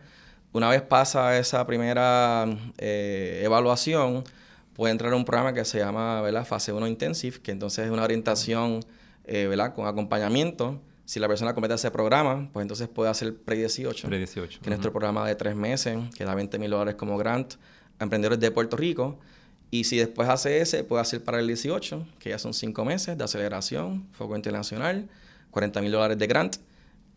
Una 0.56 0.70
vez 0.70 0.82
pasa 0.82 1.38
esa 1.38 1.68
primera 1.68 2.46
eh, 2.78 3.42
evaluación, 3.44 4.24
puede 4.74 4.94
entrar 4.94 5.12
a 5.12 5.18
un 5.18 5.26
programa 5.26 5.54
que 5.54 5.66
se 5.66 5.80
llama 5.80 6.22
¿verdad? 6.22 6.46
Fase 6.46 6.72
1 6.72 6.88
Intensive, 6.88 7.42
que 7.42 7.52
entonces 7.52 7.84
es 7.84 7.92
una 7.92 8.04
orientación 8.04 8.80
eh, 9.26 9.48
¿verdad? 9.48 9.74
con 9.74 9.86
acompañamiento. 9.86 10.80
Si 11.04 11.20
la 11.20 11.28
persona 11.28 11.54
completa 11.54 11.76
ese 11.76 11.92
programa, 11.92 12.50
pues 12.54 12.64
entonces 12.64 12.88
puede 12.88 13.10
hacer 13.10 13.36
Pre-18, 13.36 14.08
Pre 14.08 14.18
18 14.18 14.62
que 14.62 14.70
es 14.70 14.70
nuestro 14.70 14.94
programa 14.94 15.28
de 15.28 15.36
tres 15.36 15.58
meses, 15.58 15.98
que 16.16 16.24
da 16.24 16.34
20 16.34 16.58
mil 16.58 16.72
dólares 16.72 16.96
como 16.96 17.18
grant 17.18 17.56
a 18.00 18.06
emprendedores 18.06 18.40
de 18.40 18.50
Puerto 18.50 18.78
Rico. 18.78 19.20
Y 19.72 19.84
si 19.84 19.98
después 19.98 20.30
hace 20.30 20.62
ese, 20.62 20.86
puede 20.86 21.02
hacer 21.02 21.22
para 21.22 21.42
el 21.42 21.48
18, 21.48 22.08
que 22.18 22.30
ya 22.30 22.40
son 22.40 22.54
cinco 22.54 22.86
meses 22.86 23.18
de 23.18 23.24
aceleración, 23.26 24.08
foco 24.14 24.38
internacional, 24.38 25.10
40 25.52 25.82
mil 25.82 25.92
dólares 25.92 26.18
de 26.18 26.28
grant. 26.28 26.56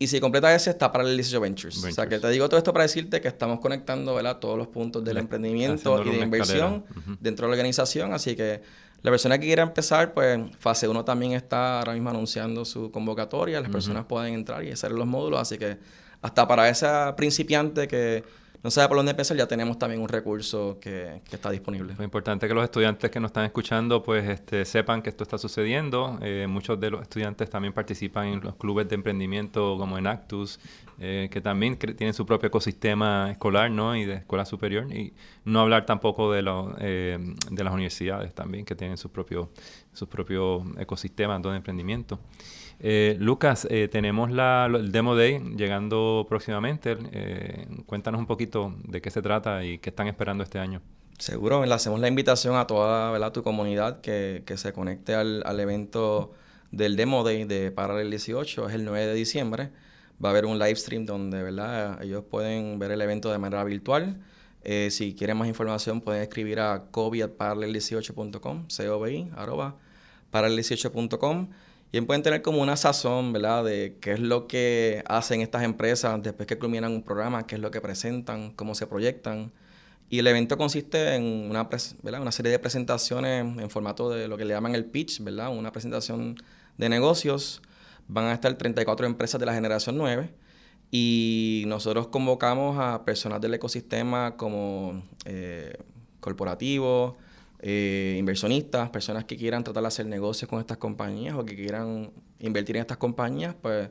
Y 0.01 0.07
si 0.07 0.21
completa 0.21 0.55
ese, 0.55 0.69
está 0.69 0.91
para 0.93 1.03
el 1.03 1.15
18 1.15 1.41
Ventures. 1.41 1.83
O 1.83 1.91
sea, 1.91 2.07
que 2.07 2.19
te 2.19 2.29
digo 2.29 2.47
todo 2.47 2.57
esto 2.57 2.71
para 2.71 2.83
decirte 2.83 3.19
que 3.19 3.27
estamos 3.27 3.59
conectando 3.59 4.15
¿verdad? 4.15 4.37
todos 4.37 4.57
los 4.57 4.69
puntos 4.69 5.03
del 5.03 5.17
emprendimiento 5.17 6.01
y 6.05 6.09
de 6.09 6.23
inversión 6.23 6.85
dentro 7.19 7.45
de 7.45 7.49
la 7.49 7.55
organización. 7.55 8.13
Así 8.13 8.33
que 8.33 8.61
la 9.01 9.11
persona 9.11 9.37
que 9.37 9.45
quiera 9.45 9.61
empezar, 9.61 10.13
pues 10.13 10.39
fase 10.57 10.87
1 10.87 11.03
también 11.03 11.33
está 11.33 11.79
ahora 11.79 11.93
mismo 11.93 12.09
anunciando 12.09 12.63
su 12.63 12.91
convocatoria. 12.91 13.59
Las 13.59 13.69
personas 13.69 14.05
pueden 14.05 14.33
entrar 14.35 14.63
y 14.63 14.71
hacer 14.71 14.93
los 14.93 15.05
módulos. 15.05 15.41
Así 15.41 15.57
que 15.57 15.77
hasta 16.21 16.47
para 16.47 16.69
esa 16.69 17.13
principiante 17.17 17.87
que 17.89 18.23
no 18.61 18.71
sabe 18.71 18.89
por 18.89 18.97
dónde 18.97 19.11
empezar, 19.11 19.37
ya 19.37 19.47
tenemos 19.47 19.79
también 19.79 20.01
un 20.01 20.09
recurso 20.09 20.77
que, 20.81 21.21
está 21.31 21.49
disponible. 21.49 21.95
Lo 21.97 22.03
importante 22.03 22.45
es 22.45 22.49
que 22.49 22.53
los 22.53 22.63
estudiantes 22.63 23.09
que 23.09 23.19
nos 23.19 23.29
están 23.29 23.45
escuchando 23.45 24.03
pues 24.03 24.27
este, 24.27 24.65
sepan 24.65 25.01
que 25.01 25.09
esto 25.09 25.23
está 25.23 25.37
sucediendo. 25.37 26.19
Eh, 26.21 26.45
muchos 26.49 26.79
de 26.79 26.89
los 26.89 27.01
estudiantes 27.01 27.49
también 27.49 27.73
participan 27.73 28.27
en 28.27 28.41
los 28.41 28.55
clubes 28.55 28.89
de 28.89 28.95
emprendimiento 28.95 29.77
como 29.77 29.97
en 29.97 30.07
Actus, 30.07 30.59
eh, 30.99 31.29
que 31.31 31.39
también 31.39 31.77
tienen 31.77 32.13
su 32.13 32.25
propio 32.25 32.47
ecosistema 32.47 33.31
escolar 33.31 33.71
¿no? 33.71 33.95
y 33.95 34.05
de 34.05 34.15
escuela 34.15 34.45
superior. 34.45 34.91
Y 34.93 35.13
no 35.45 35.61
hablar 35.61 35.85
tampoco 35.85 36.31
de, 36.33 36.41
lo, 36.41 36.75
eh, 36.79 37.17
de 37.49 37.63
las 37.63 37.73
universidades 37.73 38.33
también, 38.33 38.65
que 38.65 38.75
tienen 38.75 38.97
sus 38.97 39.11
propios 39.11 39.47
su 39.93 40.07
propio 40.07 40.63
ecosistemas 40.77 41.41
de 41.41 41.55
emprendimiento. 41.55 42.19
Eh, 42.81 43.17
Lucas, 43.19 43.67
eh, 43.69 43.89
tenemos 43.91 44.31
la, 44.31 44.67
el 44.73 44.91
Demo 44.91 45.15
Day 45.15 45.39
llegando 45.57 46.25
próximamente. 46.29 46.97
Eh, 47.11 47.67
cuéntanos 47.85 48.19
un 48.19 48.27
poquito 48.27 48.73
de 48.85 49.01
qué 49.01 49.11
se 49.11 49.21
trata 49.21 49.63
y 49.65 49.79
qué 49.79 49.89
están 49.89 50.07
esperando 50.07 50.43
este 50.43 50.59
año. 50.59 50.81
Seguro, 51.17 51.65
le 51.65 51.73
hacemos 51.73 51.99
la 51.99 52.07
invitación 52.07 52.55
a 52.55 52.65
toda 52.65 53.33
tu 53.33 53.43
comunidad 53.43 53.99
que, 53.99 54.43
se 54.55 54.71
conecte 54.71 55.13
al, 55.13 55.59
evento 55.59 56.31
del 56.71 56.95
Demo 56.95 57.23
Day 57.23 57.43
de 57.43 57.71
Paralel 57.71 58.09
18, 58.09 58.69
es 58.69 58.75
el 58.75 58.85
9 58.85 59.07
de 59.07 59.13
diciembre. 59.13 59.69
Va 60.23 60.29
a 60.29 60.31
haber 60.31 60.45
un 60.45 60.57
live 60.57 60.75
stream 60.75 61.05
donde 61.05 61.43
¿verdad? 61.43 62.01
ellos 62.01 62.23
pueden 62.29 62.79
ver 62.79 62.91
el 62.91 63.01
evento 63.01 63.31
de 63.31 63.37
manera 63.37 63.65
virtual. 63.65 64.21
si 64.63 65.13
quieren 65.13 65.35
más 65.35 65.49
información 65.49 65.99
pueden 65.99 66.21
escribir 66.21 66.61
a 66.61 66.85
cobi.paralel18.com, 66.91 68.67
cobi, 68.69 69.29
arroba, 69.35 69.75
paralel18.com. 70.31 71.49
Y 71.91 72.01
pueden 72.01 72.21
tener 72.21 72.41
como 72.43 72.61
una 72.61 72.77
sazón, 72.77 73.33
¿verdad? 73.33 73.63
De 73.63 73.97
qué 73.99 74.13
es 74.13 74.19
lo 74.19 74.47
que 74.47 75.03
hacen 75.07 75.41
estas 75.41 75.63
empresas 75.63 76.21
después 76.21 76.45
que 76.45 76.59
culminan 76.59 76.91
un 76.91 77.01
programa, 77.01 77.47
qué 77.47 77.55
es 77.55 77.61
lo 77.61 77.71
que 77.71 77.81
presentan, 77.81 78.51
cómo 78.51 78.75
se 78.75 78.85
proyectan. 78.85 79.51
Y 80.09 80.19
el 80.19 80.27
evento 80.27 80.57
consiste 80.57 81.15
en 81.15 81.23
una, 81.49 81.67
¿verdad? 82.03 82.21
una 82.21 82.31
serie 82.31 82.51
de 82.51 82.59
presentaciones 82.59 83.41
en 83.41 83.69
formato 83.69 84.09
de 84.09 84.27
lo 84.27 84.37
que 84.37 84.45
le 84.45 84.53
llaman 84.53 84.75
el 84.75 84.85
pitch, 84.85 85.23
¿verdad? 85.23 85.49
Una 85.49 85.71
presentación 85.71 86.35
de 86.77 86.89
negocios. 86.89 87.61
Van 88.07 88.25
a 88.25 88.33
estar 88.33 88.53
34 88.55 89.07
empresas 89.07 89.39
de 89.39 89.45
la 89.45 89.53
generación 89.53 89.97
9 89.97 90.31
y 90.91 91.63
nosotros 91.67 92.07
convocamos 92.07 92.77
a 92.79 93.05
personas 93.05 93.41
del 93.41 93.53
ecosistema 93.53 94.35
como 94.37 95.03
eh, 95.25 95.77
corporativos, 96.19 97.17
eh, 97.59 98.15
inversionistas, 98.17 98.89
personas 98.89 99.25
que 99.25 99.35
quieran 99.35 99.63
tratar 99.63 99.83
de 99.83 99.87
hacer 99.87 100.05
negocios 100.05 100.49
con 100.49 100.59
estas 100.59 100.77
compañías 100.77 101.35
o 101.35 101.45
que 101.45 101.55
quieran 101.55 102.11
invertir 102.39 102.77
en 102.77 102.81
estas 102.81 102.97
compañías, 102.97 103.55
pues 103.61 103.89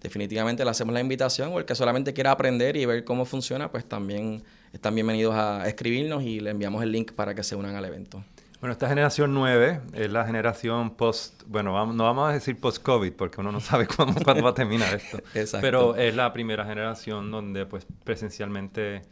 definitivamente 0.00 0.64
le 0.64 0.70
hacemos 0.70 0.92
la 0.92 1.00
invitación 1.00 1.52
o 1.52 1.58
el 1.58 1.64
que 1.64 1.74
solamente 1.74 2.12
quiera 2.12 2.32
aprender 2.32 2.76
y 2.76 2.84
ver 2.86 3.04
cómo 3.04 3.24
funciona, 3.24 3.70
pues 3.70 3.84
también 3.84 4.42
están 4.72 4.94
bienvenidos 4.94 5.34
a 5.34 5.66
escribirnos 5.66 6.22
y 6.24 6.40
le 6.40 6.50
enviamos 6.50 6.82
el 6.82 6.92
link 6.92 7.12
para 7.12 7.34
que 7.34 7.42
se 7.42 7.56
unan 7.56 7.76
al 7.76 7.84
evento. 7.84 8.22
Bueno, 8.60 8.72
esta 8.72 8.88
generación 8.88 9.34
9 9.34 9.80
es 9.92 10.10
la 10.10 10.24
generación 10.24 10.96
post, 10.96 11.42
bueno, 11.46 11.92
no 11.92 12.04
vamos 12.04 12.30
a 12.30 12.32
decir 12.32 12.58
post-COVID 12.58 13.12
porque 13.12 13.40
uno 13.40 13.52
no 13.52 13.60
sabe 13.60 13.86
cuándo, 13.96 14.20
cuándo 14.24 14.42
va 14.42 14.50
a 14.50 14.54
terminar 14.54 14.94
esto. 14.94 15.18
Pero 15.60 15.94
es 15.96 16.16
la 16.16 16.32
primera 16.32 16.64
generación 16.64 17.30
donde 17.30 17.66
pues 17.66 17.86
presencialmente 18.04 19.02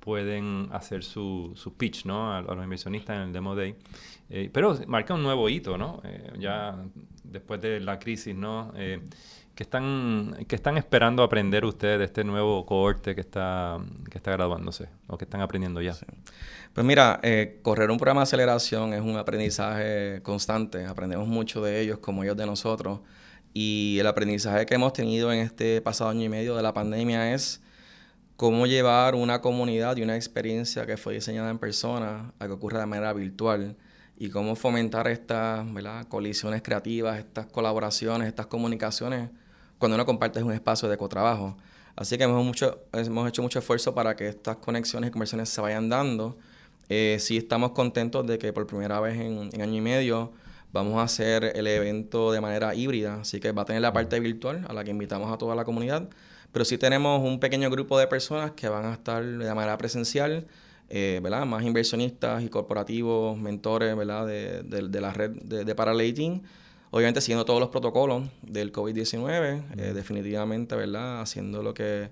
pueden 0.00 0.68
hacer 0.72 1.04
su, 1.04 1.52
su 1.54 1.74
pitch 1.74 2.04
¿no? 2.04 2.32
a, 2.32 2.40
los 2.40 2.64
inversionistas 2.64 3.16
en 3.16 3.22
el 3.22 3.32
Demo 3.32 3.54
Day. 3.54 3.74
Eh, 4.30 4.50
pero 4.52 4.78
marca 4.86 5.14
un 5.14 5.22
nuevo 5.22 5.48
hito, 5.48 5.78
¿no? 5.78 6.00
Eh, 6.04 6.32
ya 6.38 6.76
después 7.24 7.60
de 7.60 7.80
la 7.80 7.98
crisis, 7.98 8.34
¿no? 8.34 8.72
Eh, 8.76 9.00
¿qué, 9.54 9.62
están, 9.62 10.36
¿Qué 10.46 10.54
están 10.54 10.76
esperando 10.76 11.22
aprender 11.22 11.64
ustedes 11.64 11.98
de 11.98 12.04
este 12.04 12.24
nuevo 12.24 12.64
cohorte 12.66 13.14
que 13.14 13.22
está, 13.22 13.78
que 14.10 14.18
está 14.18 14.32
graduándose 14.32 14.88
o 15.06 15.16
que 15.16 15.24
están 15.24 15.40
aprendiendo 15.40 15.80
ya? 15.80 15.94
Pues 16.74 16.86
mira, 16.86 17.20
correr 17.62 17.90
un 17.90 17.96
programa 17.96 18.20
de 18.20 18.24
aceleración 18.24 18.92
es 18.92 19.00
un 19.00 19.16
aprendizaje 19.16 20.20
constante. 20.22 20.84
Aprendemos 20.84 21.26
mucho 21.26 21.62
de 21.62 21.80
ellos 21.80 21.98
como 21.98 22.22
ellos 22.22 22.36
de 22.36 22.46
nosotros. 22.46 23.00
Y 23.54 23.98
el 23.98 24.06
aprendizaje 24.06 24.66
que 24.66 24.74
hemos 24.74 24.92
tenido 24.92 25.32
en 25.32 25.40
este 25.40 25.80
pasado 25.80 26.10
año 26.10 26.22
y 26.22 26.28
medio 26.28 26.54
de 26.54 26.62
la 26.62 26.74
pandemia 26.74 27.32
es 27.32 27.62
cómo 28.38 28.68
llevar 28.68 29.16
una 29.16 29.40
comunidad 29.40 29.96
y 29.96 30.02
una 30.02 30.14
experiencia 30.14 30.86
que 30.86 30.96
fue 30.96 31.14
diseñada 31.14 31.50
en 31.50 31.58
persona 31.58 32.32
a 32.38 32.46
que 32.46 32.52
ocurra 32.52 32.78
de 32.78 32.86
manera 32.86 33.12
virtual 33.12 33.74
y 34.16 34.30
cómo 34.30 34.54
fomentar 34.54 35.08
estas 35.08 35.66
colisiones 36.06 36.62
creativas, 36.62 37.18
estas 37.18 37.46
colaboraciones, 37.46 38.28
estas 38.28 38.46
comunicaciones 38.46 39.30
cuando 39.78 39.96
uno 39.96 40.06
comparte 40.06 40.40
un 40.40 40.52
espacio 40.52 40.88
de 40.88 40.96
cotrabajo. 40.96 41.56
Así 41.96 42.16
que 42.16 42.22
hemos 42.22 43.28
hecho 43.28 43.42
mucho 43.42 43.58
esfuerzo 43.58 43.92
para 43.92 44.14
que 44.14 44.28
estas 44.28 44.58
conexiones 44.58 45.08
y 45.08 45.10
conversiones 45.10 45.48
se 45.48 45.60
vayan 45.60 45.88
dando. 45.88 46.38
Eh, 46.88 47.16
sí 47.18 47.38
estamos 47.38 47.72
contentos 47.72 48.24
de 48.24 48.38
que 48.38 48.52
por 48.52 48.68
primera 48.68 49.00
vez 49.00 49.16
en, 49.16 49.50
en, 49.52 49.62
año 49.62 49.74
y 49.74 49.80
medio 49.80 50.32
vamos 50.72 50.98
a 50.98 51.02
hacer 51.02 51.42
el 51.56 51.66
evento 51.66 52.30
de 52.30 52.40
manera 52.40 52.72
híbrida, 52.72 53.22
así 53.22 53.40
que 53.40 53.50
va 53.50 53.62
a 53.62 53.64
tener 53.64 53.82
la 53.82 53.92
parte 53.92 54.20
virtual 54.20 54.64
a 54.68 54.72
la 54.72 54.84
que 54.84 54.92
invitamos 54.92 55.32
a 55.32 55.38
toda 55.38 55.56
la 55.56 55.64
comunidad, 55.64 56.08
pero 56.52 56.64
sí 56.64 56.78
tenemos 56.78 57.22
un 57.22 57.40
pequeño 57.40 57.70
grupo 57.70 57.98
de 57.98 58.06
personas 58.06 58.52
que 58.52 58.68
van 58.68 58.86
a 58.86 58.94
estar 58.94 59.24
de 59.24 59.54
manera 59.54 59.76
presencial, 59.78 60.46
eh, 60.88 61.20
¿verdad? 61.22 61.44
Más 61.44 61.62
inversionistas 61.64 62.42
y 62.42 62.48
corporativos, 62.48 63.38
mentores, 63.38 63.94
¿verdad? 63.96 64.26
De, 64.26 64.62
de, 64.62 65.00
la 65.00 65.12
red 65.12 65.30
de, 65.30 65.64
de 65.64 65.74
Paralating. 65.74 66.42
Obviamente 66.90 67.20
siguiendo 67.20 67.44
todos 67.44 67.60
los 67.60 67.68
protocolos 67.68 68.24
del 68.42 68.72
COVID-19, 68.72 69.62
eh, 69.76 69.92
definitivamente, 69.92 70.74
¿verdad? 70.74 71.20
Haciendo 71.20 71.62
lo 71.62 71.74
que 71.74 72.08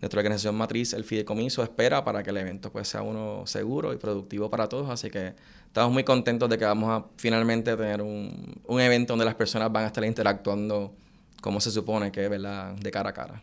nuestra 0.00 0.18
organización 0.18 0.56
matriz, 0.56 0.92
el 0.92 1.04
fideicomiso, 1.04 1.62
espera 1.62 2.04
para 2.04 2.22
que 2.22 2.30
el 2.30 2.36
evento 2.38 2.70
pues, 2.72 2.88
sea 2.88 3.02
uno 3.02 3.46
seguro 3.46 3.92
y 3.92 3.96
productivo 3.96 4.50
para 4.50 4.68
todos. 4.68 4.90
Así 4.90 5.10
que 5.10 5.34
estamos 5.66 5.92
muy 5.92 6.02
contentos 6.02 6.50
de 6.50 6.58
que 6.58 6.64
vamos 6.64 6.90
a 6.90 7.06
finalmente 7.16 7.76
tener 7.76 8.02
un, 8.02 8.60
un 8.66 8.80
evento 8.80 9.12
donde 9.12 9.24
las 9.24 9.36
personas 9.36 9.70
van 9.70 9.84
a 9.84 9.86
estar 9.86 10.04
interactuando 10.04 10.92
como 11.40 11.60
se 11.60 11.70
supone 11.70 12.10
que 12.10 12.24
es, 12.24 12.30
¿verdad? 12.30 12.74
De 12.74 12.90
cara 12.90 13.10
a 13.10 13.12
cara. 13.12 13.42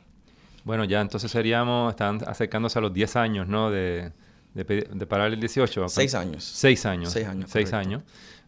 Bueno, 0.63 0.84
ya 0.86 1.02
entonces 1.02 1.32
seríamos, 1.32 1.91
están 1.91 2.19
acercándose 2.26 2.80
a 2.80 2.82
los 2.82 2.93
10 2.93 3.15
años, 3.15 3.47
¿no? 3.47 3.69
De, 3.69 4.12
de, 4.54 4.63
de 4.63 5.06
parar 5.06 5.34
el 5.34 5.39
18. 5.39 5.89
Seis 5.89 6.15
años. 6.15 6.43
Seis 6.43 6.86
años. 6.86 7.12
Seis 7.12 7.28
años. 7.28 7.49
Seis 7.49 7.73
años. 7.73 8.04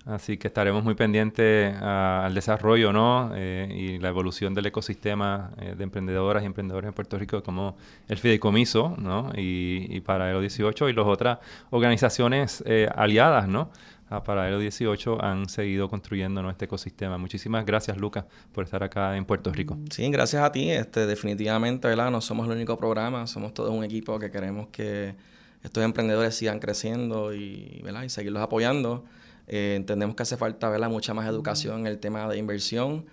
Así 0.06 0.38
que 0.38 0.48
estaremos 0.48 0.84
muy 0.84 0.94
pendientes 0.94 1.76
al 1.82 2.36
desarrollo 2.36 2.94
¿no? 2.94 3.32
Eh, 3.34 3.68
y 3.76 3.98
la 3.98 4.10
evolución 4.10 4.54
del 4.54 4.68
ecosistema 4.68 5.50
eh, 5.60 5.74
de 5.76 5.84
emprendedoras 5.84 6.44
y 6.44 6.46
emprendedores 6.46 6.88
en 6.88 6.94
Puerto 6.94 7.18
Rico 7.18 7.42
como 7.42 7.76
el 8.08 8.20
Fideicomiso 8.20 8.96
¿no? 9.00 9.32
y, 9.36 9.88
y 9.90 10.02
Paralelo 10.02 10.42
18 10.42 10.90
y 10.90 10.94
las 10.94 11.08
otras 11.08 11.40
organizaciones 11.72 12.64
eh, 12.68 12.88
aliadas 12.96 13.48
¿no? 13.48 13.72
A 14.10 14.24
Paralelo 14.24 14.60
18 14.60 15.24
han 15.24 15.50
seguido 15.50 15.90
construyendo 15.90 16.48
este 16.50 16.66
ecosistema. 16.66 17.18
Muchísimas 17.18 17.66
gracias, 17.66 17.98
Lucas, 17.98 18.26
por 18.52 18.64
estar 18.64 18.84
acá 18.84 19.18
en 19.18 19.26
Puerto 19.26 19.52
Rico. 19.52 19.78
Sí, 19.90 20.10
gracias 20.12 20.44
a 20.44 20.52
ti. 20.52 20.70
Este, 20.70 21.06
definitivamente, 21.06 21.88
¿verdad? 21.88 22.12
No 22.12 22.22
somos 22.22 22.48
el 22.48 22.54
único 22.54 22.78
programa, 22.78 23.26
somos 23.28 23.54
todo 23.54 23.72
un 23.72 23.84
equipo 23.84 24.20
que 24.20 24.30
queremos 24.30 24.68
que 24.68 25.16
estos 25.64 25.84
emprendedores 25.84 26.36
sigan 26.36 26.60
creciendo 26.60 27.34
y, 27.34 27.82
¿verdad? 27.84 28.04
y 28.04 28.10
seguirlos 28.10 28.44
apoyando. 28.44 29.06
Eh, 29.48 29.74
entendemos 29.76 30.16
que 30.16 30.24
hace 30.24 30.38
falta 30.38 30.70
¿verdad? 30.70 30.90
mucha 30.90 31.14
más 31.14 31.28
educación 31.28 31.82
en 31.82 31.88
el 31.88 32.00
tema 32.00 32.28
de 32.28 32.38
inversión 32.38 33.06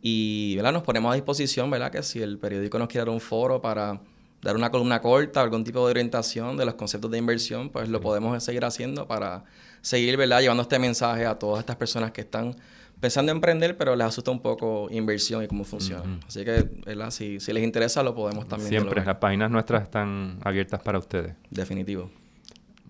y 0.00 0.54
¿verdad? 0.56 0.72
nos 0.72 0.82
ponemos 0.82 1.12
a 1.12 1.14
disposición 1.14 1.70
¿verdad? 1.70 1.90
que 1.90 2.02
si 2.02 2.20
el 2.20 2.38
periódico 2.38 2.78
nos 2.78 2.88
quiere 2.88 3.06
dar 3.06 3.14
un 3.14 3.20
foro 3.20 3.60
para 3.60 4.00
dar 4.42 4.56
una 4.56 4.70
columna 4.70 5.00
corta, 5.00 5.40
algún 5.40 5.64
tipo 5.64 5.84
de 5.84 5.90
orientación 5.90 6.56
de 6.56 6.64
los 6.64 6.74
conceptos 6.74 7.10
de 7.10 7.18
inversión, 7.18 7.70
pues 7.70 7.88
lo 7.88 8.00
podemos 8.00 8.42
seguir 8.42 8.64
haciendo 8.64 9.06
para 9.06 9.44
seguir, 9.80 10.16
¿verdad? 10.16 10.40
Llevando 10.40 10.62
este 10.62 10.78
mensaje 10.78 11.26
a 11.26 11.38
todas 11.38 11.60
estas 11.60 11.76
personas 11.76 12.12
que 12.12 12.22
están 12.22 12.56
pensando 13.00 13.30
en 13.32 13.38
emprender, 13.38 13.76
pero 13.76 13.94
les 13.96 14.06
asusta 14.06 14.30
un 14.30 14.40
poco 14.40 14.88
inversión 14.90 15.42
y 15.42 15.48
cómo 15.48 15.64
funciona. 15.64 16.18
Así 16.26 16.44
que, 16.44 16.68
¿verdad? 16.84 17.10
Si, 17.10 17.40
si, 17.40 17.52
les 17.52 17.62
interesa, 17.62 18.02
lo 18.02 18.14
podemos 18.14 18.46
también. 18.48 18.70
Siempre, 18.70 19.04
las 19.04 19.16
páginas 19.16 19.50
nuestras 19.50 19.82
están 19.82 20.38
abiertas 20.44 20.80
para 20.82 20.98
ustedes. 20.98 21.34
Definitivo. 21.50 22.10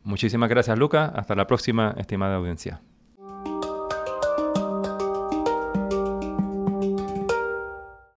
Muchísimas 0.04 0.48
gracias, 0.48 0.78
Lucas. 0.78 1.10
Hasta 1.14 1.34
la 1.34 1.46
próxima, 1.46 1.94
estimada 1.98 2.36
audiencia. 2.36 2.80